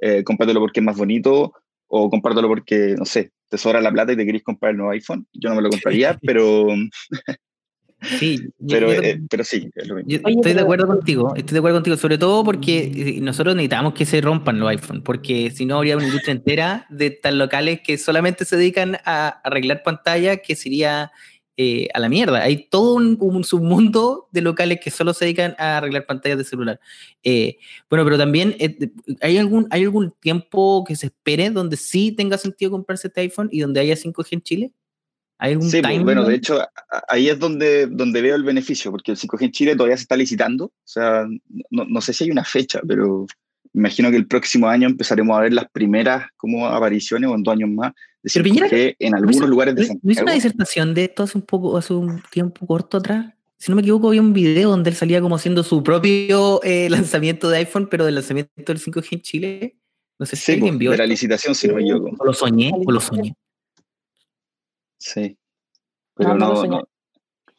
eh, 0.00 0.22
cómpratelo 0.22 0.60
porque 0.60 0.80
es 0.80 0.84
más 0.84 0.96
bonito, 0.96 1.54
o 1.94 2.08
compártelo 2.08 2.48
porque, 2.48 2.94
no 2.98 3.04
sé, 3.04 3.32
te 3.52 3.58
sobra 3.58 3.82
la 3.82 3.92
plata 3.92 4.14
y 4.14 4.16
te 4.16 4.24
queréis 4.24 4.42
comprar 4.42 4.70
el 4.70 4.78
nuevo 4.78 4.92
iPhone. 4.92 5.26
Yo 5.34 5.50
no 5.50 5.56
me 5.56 5.62
lo 5.62 5.68
compraría, 5.68 6.18
pero... 6.26 6.68
Sí, 8.00 8.48
pero, 8.66 8.90
eh, 8.90 9.20
pero 9.28 9.44
sí, 9.44 9.68
es 9.74 9.88
lo 9.88 9.96
mismo. 9.96 10.26
estoy 10.26 10.54
de 10.54 10.60
acuerdo 10.60 10.86
contigo, 10.86 11.34
estoy 11.36 11.52
de 11.52 11.58
acuerdo 11.58 11.76
contigo, 11.76 11.98
sobre 11.98 12.16
todo 12.16 12.42
porque 12.44 12.90
eh, 12.94 13.20
nosotros 13.20 13.54
necesitamos 13.54 13.92
que 13.92 14.06
se 14.06 14.22
rompan 14.22 14.58
los 14.58 14.70
iPhones, 14.70 15.02
porque 15.04 15.50
si 15.50 15.66
no 15.66 15.76
habría 15.76 15.98
una 15.98 16.06
industria 16.06 16.32
entera 16.32 16.86
de 16.88 17.10
tal 17.10 17.38
locales 17.38 17.80
que 17.82 17.98
solamente 17.98 18.46
se 18.46 18.56
dedican 18.56 18.96
a 19.04 19.28
arreglar 19.44 19.82
pantallas, 19.82 20.38
que 20.42 20.56
sería 20.56 21.12
eh, 21.58 21.88
a 21.92 22.00
la 22.00 22.08
mierda. 22.08 22.42
Hay 22.42 22.68
todo 22.70 22.94
un, 22.94 23.44
submundo 23.44 24.26
de 24.32 24.40
locales 24.40 24.80
que 24.82 24.90
solo 24.90 25.12
se 25.12 25.26
dedican 25.26 25.54
a 25.58 25.76
arreglar 25.76 26.06
pantallas 26.06 26.38
de 26.38 26.44
celular. 26.44 26.80
Eh, 27.22 27.58
bueno, 27.90 28.04
pero 28.04 28.16
también, 28.16 28.56
eh, 28.58 28.90
¿hay, 29.20 29.36
algún, 29.36 29.66
¿hay 29.70 29.82
algún 29.82 30.14
tiempo 30.18 30.82
que 30.86 30.96
se 30.96 31.06
espere 31.06 31.50
donde 31.50 31.76
sí 31.76 32.12
tenga 32.12 32.38
sentido 32.38 32.70
comprarse 32.70 33.08
este 33.08 33.20
iPhone 33.20 33.50
y 33.52 33.60
donde 33.60 33.80
haya 33.80 33.94
5G 33.96 34.28
en 34.30 34.42
Chile? 34.42 34.72
¿Hay 35.36 35.52
algún 35.52 35.70
sí, 35.70 35.82
pues, 35.82 36.02
bueno, 36.02 36.24
de 36.24 36.36
hecho, 36.36 36.58
ahí 37.08 37.28
es 37.28 37.38
donde, 37.38 37.86
donde 37.86 38.22
veo 38.22 38.34
el 38.34 38.44
beneficio, 38.44 38.90
porque 38.90 39.10
el 39.10 39.18
5G 39.18 39.42
en 39.42 39.52
Chile 39.52 39.76
todavía 39.76 39.96
se 39.98 40.04
está 40.04 40.16
licitando. 40.16 40.66
O 40.66 40.72
sea, 40.84 41.26
no, 41.68 41.84
no 41.84 42.00
sé 42.00 42.14
si 42.14 42.24
hay 42.24 42.30
una 42.30 42.44
fecha, 42.44 42.80
pero 42.88 43.26
imagino 43.74 44.10
que 44.10 44.16
el 44.16 44.26
próximo 44.26 44.68
año 44.68 44.88
empezaremos 44.88 45.36
a 45.36 45.42
ver 45.42 45.52
las 45.52 45.70
primeras 45.70 46.28
como 46.38 46.66
apariciones 46.66 47.28
o 47.28 47.34
en 47.34 47.42
dos 47.42 47.52
años 47.52 47.68
más 47.68 47.92
pero 48.22 48.44
Piñera, 48.44 48.68
en 48.70 49.14
algunos 49.14 49.48
lugares 49.48 49.74
de 49.74 49.86
Santiago. 49.86 50.00
¿No 50.04 50.12
hizo 50.12 50.22
una 50.22 50.32
disertación 50.32 50.94
de 50.94 51.04
esto 51.04 51.24
hace 51.24 51.38
un 51.38 51.42
poco, 51.42 51.76
hace 51.76 51.92
un 51.92 52.22
tiempo 52.30 52.66
corto 52.66 52.98
atrás? 52.98 53.34
Si 53.58 53.70
no 53.70 53.76
me 53.76 53.82
equivoco, 53.82 54.08
había 54.08 54.20
un 54.20 54.32
video 54.32 54.70
donde 54.70 54.90
él 54.90 54.96
salía 54.96 55.20
como 55.20 55.36
haciendo 55.36 55.62
su 55.62 55.82
propio 55.82 56.60
eh, 56.62 56.88
lanzamiento 56.90 57.48
de 57.48 57.58
iPhone, 57.58 57.88
pero 57.90 58.04
del 58.04 58.14
lanzamiento 58.16 58.50
del 58.56 58.78
5G 58.78 59.08
en 59.12 59.20
Chile. 59.20 59.76
No 60.18 60.26
sé 60.26 60.36
si 60.36 60.52
alguien 60.52 60.78
vio. 60.78 60.92
De 60.92 60.98
la 60.98 61.06
licitación, 61.06 61.54
si 61.54 61.66
no 61.66 61.74
me 61.74 61.82
equivoco. 61.82 62.16
O 62.18 62.24
lo 62.24 62.32
soñé, 62.32 62.70
o 62.74 62.90
lo 62.90 63.00
soñé. 63.00 63.34
Sí. 64.98 65.36
Pero 66.14 66.34
no, 66.34 66.64
no, 66.64 66.88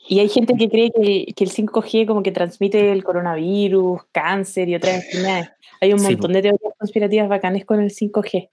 Y 0.08 0.20
hay 0.20 0.30
gente 0.30 0.56
que 0.58 0.70
cree 0.70 0.92
que, 0.92 1.34
que, 1.34 1.44
el 1.44 1.52
5G 1.52 2.06
como 2.08 2.24
que 2.24 2.32
transmite 2.32 2.92
el 2.92 3.04
coronavirus, 3.04 4.02
cáncer 4.12 4.70
y 4.70 4.76
otras 4.76 5.04
enfermedades. 5.04 5.50
Hay 5.82 5.92
un 5.92 6.02
montón 6.02 6.32
de 6.32 6.42
teorías 6.42 6.74
conspirativas 6.78 7.28
bacanes 7.28 7.66
con 7.66 7.82
el 7.82 7.92
5G. 7.92 8.50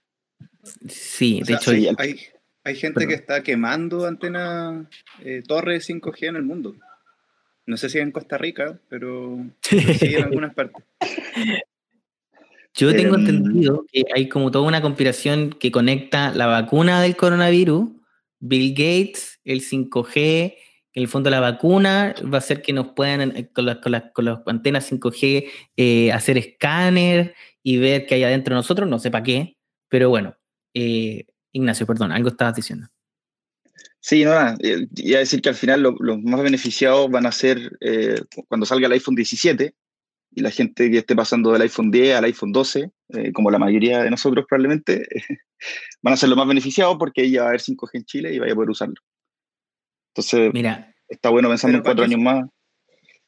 Sí, 0.87 1.41
de 1.45 1.53
hecho. 1.53 1.71
hay, 1.71 2.19
hay, 2.63 2.75
gente 2.75 3.07
que 3.07 3.13
está 3.13 3.43
quemando 3.43 4.05
antenas, 4.05 4.85
eh, 5.23 5.43
torres 5.47 5.89
5G 5.89 6.29
en 6.29 6.35
el 6.35 6.43
mundo. 6.43 6.75
No 7.65 7.77
sé 7.77 7.89
si 7.89 7.99
en 7.99 8.11
Costa 8.11 8.37
Rica, 8.37 8.79
pero, 8.89 9.45
sí 9.61 10.15
en 10.15 10.23
algunas 10.23 10.53
partes. 10.53 10.83
Yo 12.73 12.95
tengo 12.95 13.15
entendido 13.15 13.85
que 13.91 14.05
hay 14.15 14.29
como 14.29 14.49
toda 14.49 14.67
una 14.67 14.81
conspiración 14.81 15.51
que 15.51 15.71
conecta 15.71 16.33
la 16.33 16.47
vacuna 16.47 17.01
del 17.01 17.15
coronavirus, 17.15 17.89
Bill 18.39 18.71
Gates, 18.71 19.39
el 19.43 19.61
5G, 19.61 20.55
en 20.93 21.03
el 21.03 21.07
fondo 21.07 21.29
la 21.29 21.39
vacuna 21.39 22.15
va 22.21 22.35
a 22.35 22.39
hacer 22.39 22.61
que 22.61 22.73
nos 22.73 22.89
puedan, 22.89 23.35
eh, 23.35 23.49
con 23.53 23.65
las, 23.65 23.77
con 23.77 23.93
las, 23.93 24.03
con 24.13 24.25
las 24.25 24.39
antenas 24.45 24.91
5G, 24.91 25.49
eh, 25.77 26.11
hacer 26.11 26.37
escáner 26.37 27.35
y 27.63 27.77
ver 27.77 28.05
qué 28.05 28.15
hay 28.15 28.23
adentro 28.23 28.55
de 28.55 28.59
nosotros, 28.59 28.89
no 28.89 28.99
sé 28.99 29.11
para 29.11 29.23
qué, 29.23 29.57
pero 29.87 30.09
bueno, 30.09 30.35
eh, 30.73 31.25
Ignacio, 31.51 31.85
perdón, 31.85 32.11
algo 32.11 32.29
estabas 32.29 32.55
diciendo. 32.55 32.87
Sí, 33.99 34.23
no, 34.23 34.31
nada, 34.31 34.55
eh, 34.61 34.87
iba 34.95 35.17
a 35.17 35.19
decir 35.19 35.41
que 35.41 35.49
al 35.49 35.55
final 35.55 35.81
los 35.81 36.21
más 36.23 36.41
beneficiados 36.41 37.09
van 37.11 37.25
a 37.25 37.31
ser 37.31 37.77
eh, 37.81 38.15
cuando 38.47 38.65
salga 38.65 38.87
el 38.87 38.93
iPhone 38.93 39.15
17 39.15 39.75
y 40.33 40.41
la 40.41 40.49
gente 40.49 40.89
que 40.89 40.99
esté 40.99 41.15
pasando 41.15 41.51
del 41.51 41.61
iPhone 41.61 41.91
10 41.91 42.15
al 42.15 42.23
iPhone 42.23 42.51
12, 42.51 42.89
como 43.33 43.51
la 43.51 43.59
mayoría 43.59 44.01
de 44.01 44.09
nosotros 44.09 44.45
probablemente, 44.47 45.07
van 46.01 46.13
a 46.13 46.17
ser 46.17 46.29
los 46.29 46.37
más 46.37 46.47
beneficiados 46.47 46.95
porque 46.97 47.29
ya 47.29 47.41
va 47.41 47.47
a 47.47 47.49
haber 47.49 47.61
5G 47.61 47.89
en 47.93 48.05
Chile 48.05 48.33
y 48.33 48.39
vaya 48.39 48.53
a 48.53 48.55
poder 48.55 48.69
usarlo. 48.69 48.95
Entonces, 50.13 50.51
Mira, 50.53 50.95
está 51.07 51.29
bueno 51.29 51.49
pensando 51.49 51.77
en 51.77 51.83
cuatro 51.83 52.05
años 52.05 52.19
más. 52.19 52.45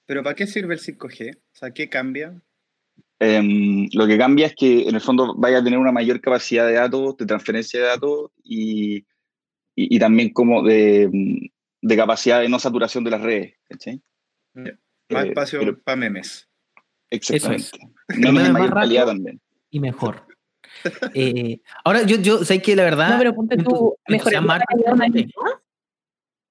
¿Pero 0.05 0.23
para 0.23 0.35
qué 0.35 0.47
sirve 0.47 0.73
el 0.73 0.81
5G? 0.81 1.37
O 1.37 1.55
sea, 1.55 1.71
¿qué 1.71 1.89
cambia? 1.89 2.41
Em, 3.23 3.87
lo 3.93 4.05
que 4.05 4.17
cambia 4.17 4.47
es 4.47 4.55
que 4.55 4.87
en 4.87 4.95
el 4.95 5.01
fondo 5.01 5.33
vaya 5.37 5.59
a 5.59 5.63
tener 5.63 5.79
una 5.79 5.93
mayor 5.93 6.19
capacidad 6.19 6.67
de 6.67 6.73
datos, 6.73 7.15
de 7.15 7.25
transferencia 7.25 7.79
de 7.79 7.85
datos 7.85 8.31
y, 8.43 9.05
y, 9.75 9.97
también 9.97 10.33
como 10.33 10.61
de, 10.61 11.09
de, 11.81 11.95
capacidad 11.95 12.41
de 12.41 12.49
no 12.49 12.59
saturación 12.59 13.05
de 13.05 13.11
las 13.11 13.21
redes. 13.21 13.53
Mm. 14.53 14.67
Más 15.09 15.25
eh, 15.25 15.27
espacio 15.29 15.79
para 15.83 15.95
memes. 15.95 16.49
Exactamente. 17.09 17.69
Memes 18.09 18.51
mayor 18.51 18.73
calidad 18.73 19.05
también. 19.05 19.39
Y 19.69 19.79
mejor. 19.79 20.27
Eh, 21.13 21.61
ahora, 21.85 22.03
yo, 22.03 22.17
yo 22.17 22.43
sé 22.43 22.61
que 22.61 22.75
la 22.75 22.83
verdad. 22.83 23.11
No, 23.11 23.17
pero 23.19 23.35
ponte 23.35 23.57
tú, 23.57 23.95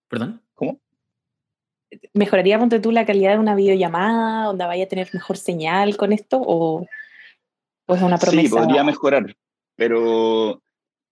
¿Perdón? 0.09 0.41
¿Mejoraría, 2.15 2.59
ponte 2.59 2.81
tú, 2.81 2.93
la 2.93 3.07
calidad 3.07 3.33
de 3.33 3.39
una 3.39 3.55
videollamada, 3.55 4.47
donde 4.47 4.65
vaya 4.65 4.85
a 4.85 4.89
tener 4.89 5.09
mejor 5.13 5.37
señal 5.37 5.97
con 5.97 6.13
esto? 6.13 6.41
¿O, 6.45 6.87
es 7.89 8.03
una 8.03 8.19
promesa? 8.19 8.49
Sí, 8.49 8.49
podría 8.49 8.85
mejorar, 8.85 9.37
pero, 9.77 10.63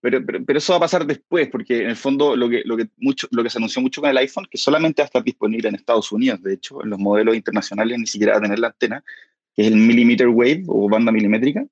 pero, 0.01 0.25
pero, 0.25 0.59
eso 0.59 0.73
va 0.73 0.79
a 0.79 0.81
pasar 0.81 1.07
después, 1.07 1.49
porque 1.49 1.83
en 1.83 1.90
el 1.90 1.97
fondo 1.97 2.37
lo 2.37 2.49
que, 2.49 2.62
lo, 2.64 2.77
que 2.77 2.88
mucho, 2.97 3.29
lo 3.31 3.43
que 3.43 3.51
se 3.51 3.59
anunció 3.59 3.83
mucho 3.83 4.01
con 4.01 4.11
el 4.11 4.16
iPhone, 4.16 4.47
que 4.51 4.57
solamente 4.57 5.03
va 5.03 5.05
a 5.05 5.07
estar 5.09 5.25
disponible 5.25 5.69
en 5.69 5.75
Estados 5.75 6.11
Unidos, 6.12 6.43
de 6.43 6.55
hecho, 6.55 6.83
en 6.83 6.90
los 6.90 6.99
modelos 6.99 7.37
internacionales 7.37 7.99
ni 7.99 8.07
siquiera 8.07 8.33
va 8.33 8.38
a 8.38 8.43
tener 8.43 8.59
la 8.59 8.69
antena, 8.69 9.05
que 9.55 9.62
es 9.62 9.69
el 9.69 9.77
millimeter 9.77 10.29
wave 10.29 10.64
o 10.69 10.88
banda 10.88 11.12
milimétrica, 11.12 11.66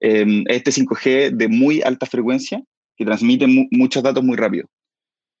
eh, 0.00 0.44
este 0.48 0.70
5G 0.70 1.30
de 1.30 1.48
muy 1.48 1.80
alta 1.80 2.04
frecuencia 2.04 2.62
que 2.96 3.04
transmite 3.04 3.46
muchos 3.70 4.02
datos 4.02 4.22
muy 4.22 4.36
rápido. 4.36 4.68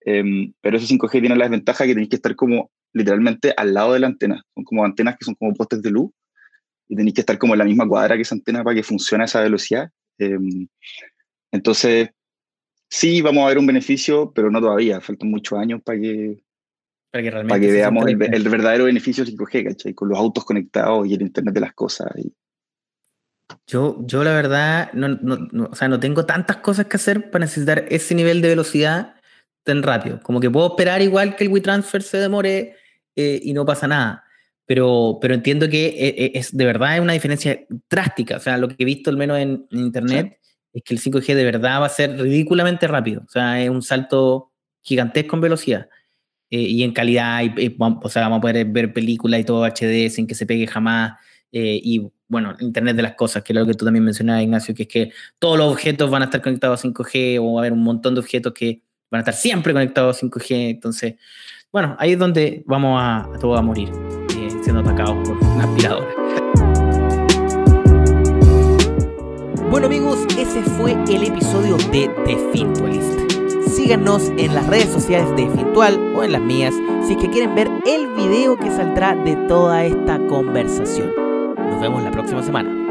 Em, 0.04 0.52
pero 0.60 0.76
ese 0.76 0.86
5G 0.86 1.20
tiene 1.20 1.36
la 1.36 1.44
desventaja 1.44 1.84
que 1.84 1.92
tenéis 1.92 2.10
que 2.10 2.16
estar 2.16 2.36
como 2.36 2.70
literalmente 2.94 3.52
al 3.56 3.74
lado 3.74 3.92
de 3.92 4.00
la 4.00 4.06
antena. 4.06 4.42
Son 4.54 4.64
como 4.64 4.84
antenas 4.84 5.16
que 5.18 5.24
son 5.24 5.34
como 5.34 5.52
postes 5.52 5.82
de 5.82 5.90
luz 5.90 6.10
y 6.88 6.96
tenéis 6.96 7.14
que 7.14 7.20
estar 7.20 7.36
como 7.36 7.54
en 7.54 7.58
la 7.58 7.64
misma 7.64 7.86
cuadra 7.86 8.16
que 8.16 8.22
esa 8.22 8.34
antena 8.34 8.62
para 8.64 8.76
que 8.76 8.82
funcione 8.82 9.24
a 9.24 9.26
esa 9.26 9.42
velocidad. 9.42 9.90
Em, 10.18 10.68
entonces, 11.50 12.10
sí, 12.88 13.20
vamos 13.20 13.44
a 13.44 13.48
ver 13.48 13.58
un 13.58 13.66
beneficio, 13.66 14.32
pero 14.34 14.50
no 14.50 14.60
todavía. 14.60 15.00
Faltan 15.00 15.30
muchos 15.30 15.58
años 15.58 15.82
para 15.84 16.00
que, 16.00 16.40
para 17.10 17.22
que, 17.22 17.30
realmente 17.30 17.72
veamos 17.72 18.06
el, 18.06 18.16
verdadero 18.16 18.84
beneficio 18.84 19.24
del 19.24 19.36
5G, 19.36 19.64
¿cachai? 19.64 19.94
Con 19.94 20.08
los 20.08 20.18
autos 20.18 20.44
conectados 20.44 21.06
y 21.06 21.14
el 21.14 21.22
Internet 21.22 21.54
de 21.54 21.60
las 21.60 21.74
cosas. 21.74 22.08
Yo, 23.66 23.98
yo 24.06 24.24
la 24.24 24.34
verdad, 24.34 24.92
no, 24.92 25.08
no, 25.08 25.68
o 25.70 25.74
sea, 25.74 25.88
no 25.88 25.98
tengo 25.98 26.26
tantas 26.26 26.58
cosas 26.58 26.86
que 26.86 26.96
hacer 26.96 27.30
para 27.30 27.44
necesitar 27.44 27.86
ese 27.88 28.14
nivel 28.14 28.40
de 28.40 28.48
velocidad 28.48 29.16
tan 29.64 29.82
rápido. 29.82 30.20
Como 30.22 30.40
que 30.40 30.50
puedo 30.50 30.68
esperar 30.68 31.02
igual 31.02 31.36
que 31.36 31.44
el 31.44 31.50
WeTransfer 31.50 32.02
se 32.02 32.18
demore 32.18 32.76
eh, 33.16 33.40
y 33.42 33.52
no 33.52 33.64
pasa 33.64 33.86
nada. 33.86 34.24
Pero, 34.66 35.18
pero 35.20 35.34
entiendo 35.34 35.68
que 35.68 35.86
eh, 35.86 36.14
eh, 36.16 36.32
es, 36.34 36.56
de 36.56 36.64
verdad 36.64 36.96
es 36.96 37.00
una 37.00 37.12
diferencia 37.12 37.64
drástica. 37.90 38.36
O 38.36 38.40
sea, 38.40 38.56
lo 38.56 38.68
que 38.68 38.76
he 38.78 38.84
visto 38.84 39.10
al 39.10 39.16
menos 39.16 39.38
en, 39.38 39.66
internet 39.70 40.38
es 40.72 40.82
que 40.82 40.94
el 40.94 41.00
5G 41.00 41.34
de 41.34 41.44
verdad 41.44 41.80
va 41.80 41.86
a 41.86 41.90
ser 41.90 42.18
ridículamente 42.18 42.86
rápido. 42.88 43.22
O 43.26 43.30
sea, 43.30 43.62
es 43.62 43.70
un 43.70 43.82
salto 43.82 44.52
gigantesco 44.82 45.36
en 45.36 45.42
velocidad. 45.42 45.88
y 46.50 46.82
en 46.82 46.92
calidad, 46.92 47.42
o 47.78 48.08
sea, 48.08 48.22
vamos 48.22 48.38
a 48.38 48.40
poder 48.40 48.64
ver 48.66 48.92
películas 48.92 49.40
y 49.40 49.44
todo 49.44 49.64
HD 49.64 50.08
sin 50.10 50.26
que 50.26 50.34
se 50.34 50.46
pegue 50.46 50.66
jamás. 50.66 51.14
y 51.50 52.00
bueno, 52.28 52.54
Internet 52.60 52.96
de 52.96 53.02
las 53.02 53.14
cosas, 53.14 53.42
que 53.42 53.52
es 53.52 53.58
lo 53.58 53.66
que 53.66 53.74
tú 53.74 53.84
también 53.84 54.04
mencionabas, 54.04 54.42
Ignacio, 54.42 54.74
que 54.74 54.84
es 54.84 54.88
que 54.88 55.12
todos 55.38 55.58
los 55.58 55.72
objetos 55.72 56.10
van 56.10 56.22
a 56.22 56.24
estar 56.26 56.42
conectados 56.42 56.84
a 56.84 56.88
5G 56.88 57.38
o 57.40 57.54
va 57.54 57.60
a 57.60 57.62
haber 57.62 57.72
un 57.72 57.82
montón 57.82 58.14
de 58.14 58.20
objetos 58.20 58.52
que 58.52 58.82
van 59.10 59.20
a 59.20 59.22
estar 59.22 59.34
siempre 59.34 59.72
conectados 59.72 60.16
a 60.16 60.26
5G. 60.26 60.70
Entonces, 60.70 61.14
bueno, 61.74 61.96
ahí 61.98 62.12
es 62.12 62.18
donde 62.20 62.62
vamos 62.68 63.00
a, 63.02 63.22
a 63.24 63.58
a 63.58 63.60
morir, 63.60 63.90
eh, 64.36 64.48
siendo 64.62 64.80
atacados 64.82 65.28
por 65.28 65.36
una 65.38 65.64
aspiradora. 65.64 66.06
Bueno 69.70 69.86
amigos, 69.88 70.24
ese 70.38 70.62
fue 70.62 70.92
el 70.92 71.24
episodio 71.24 71.76
de 71.90 72.08
The 72.26 72.36
Fintualist. 72.52 73.32
Síganos 73.66 74.30
en 74.36 74.54
las 74.54 74.68
redes 74.68 74.88
sociales 74.90 75.28
de 75.34 75.50
Fintual 75.50 75.98
o 76.14 76.22
en 76.22 76.30
las 76.30 76.42
mías 76.42 76.72
si 77.08 77.14
es 77.14 77.18
que 77.18 77.28
quieren 77.28 77.56
ver 77.56 77.68
el 77.84 78.06
video 78.14 78.56
que 78.56 78.70
saldrá 78.70 79.16
de 79.16 79.34
toda 79.48 79.84
esta 79.84 80.24
conversación. 80.28 81.10
Nos 81.58 81.80
vemos 81.80 82.04
la 82.04 82.12
próxima 82.12 82.44
semana. 82.44 82.83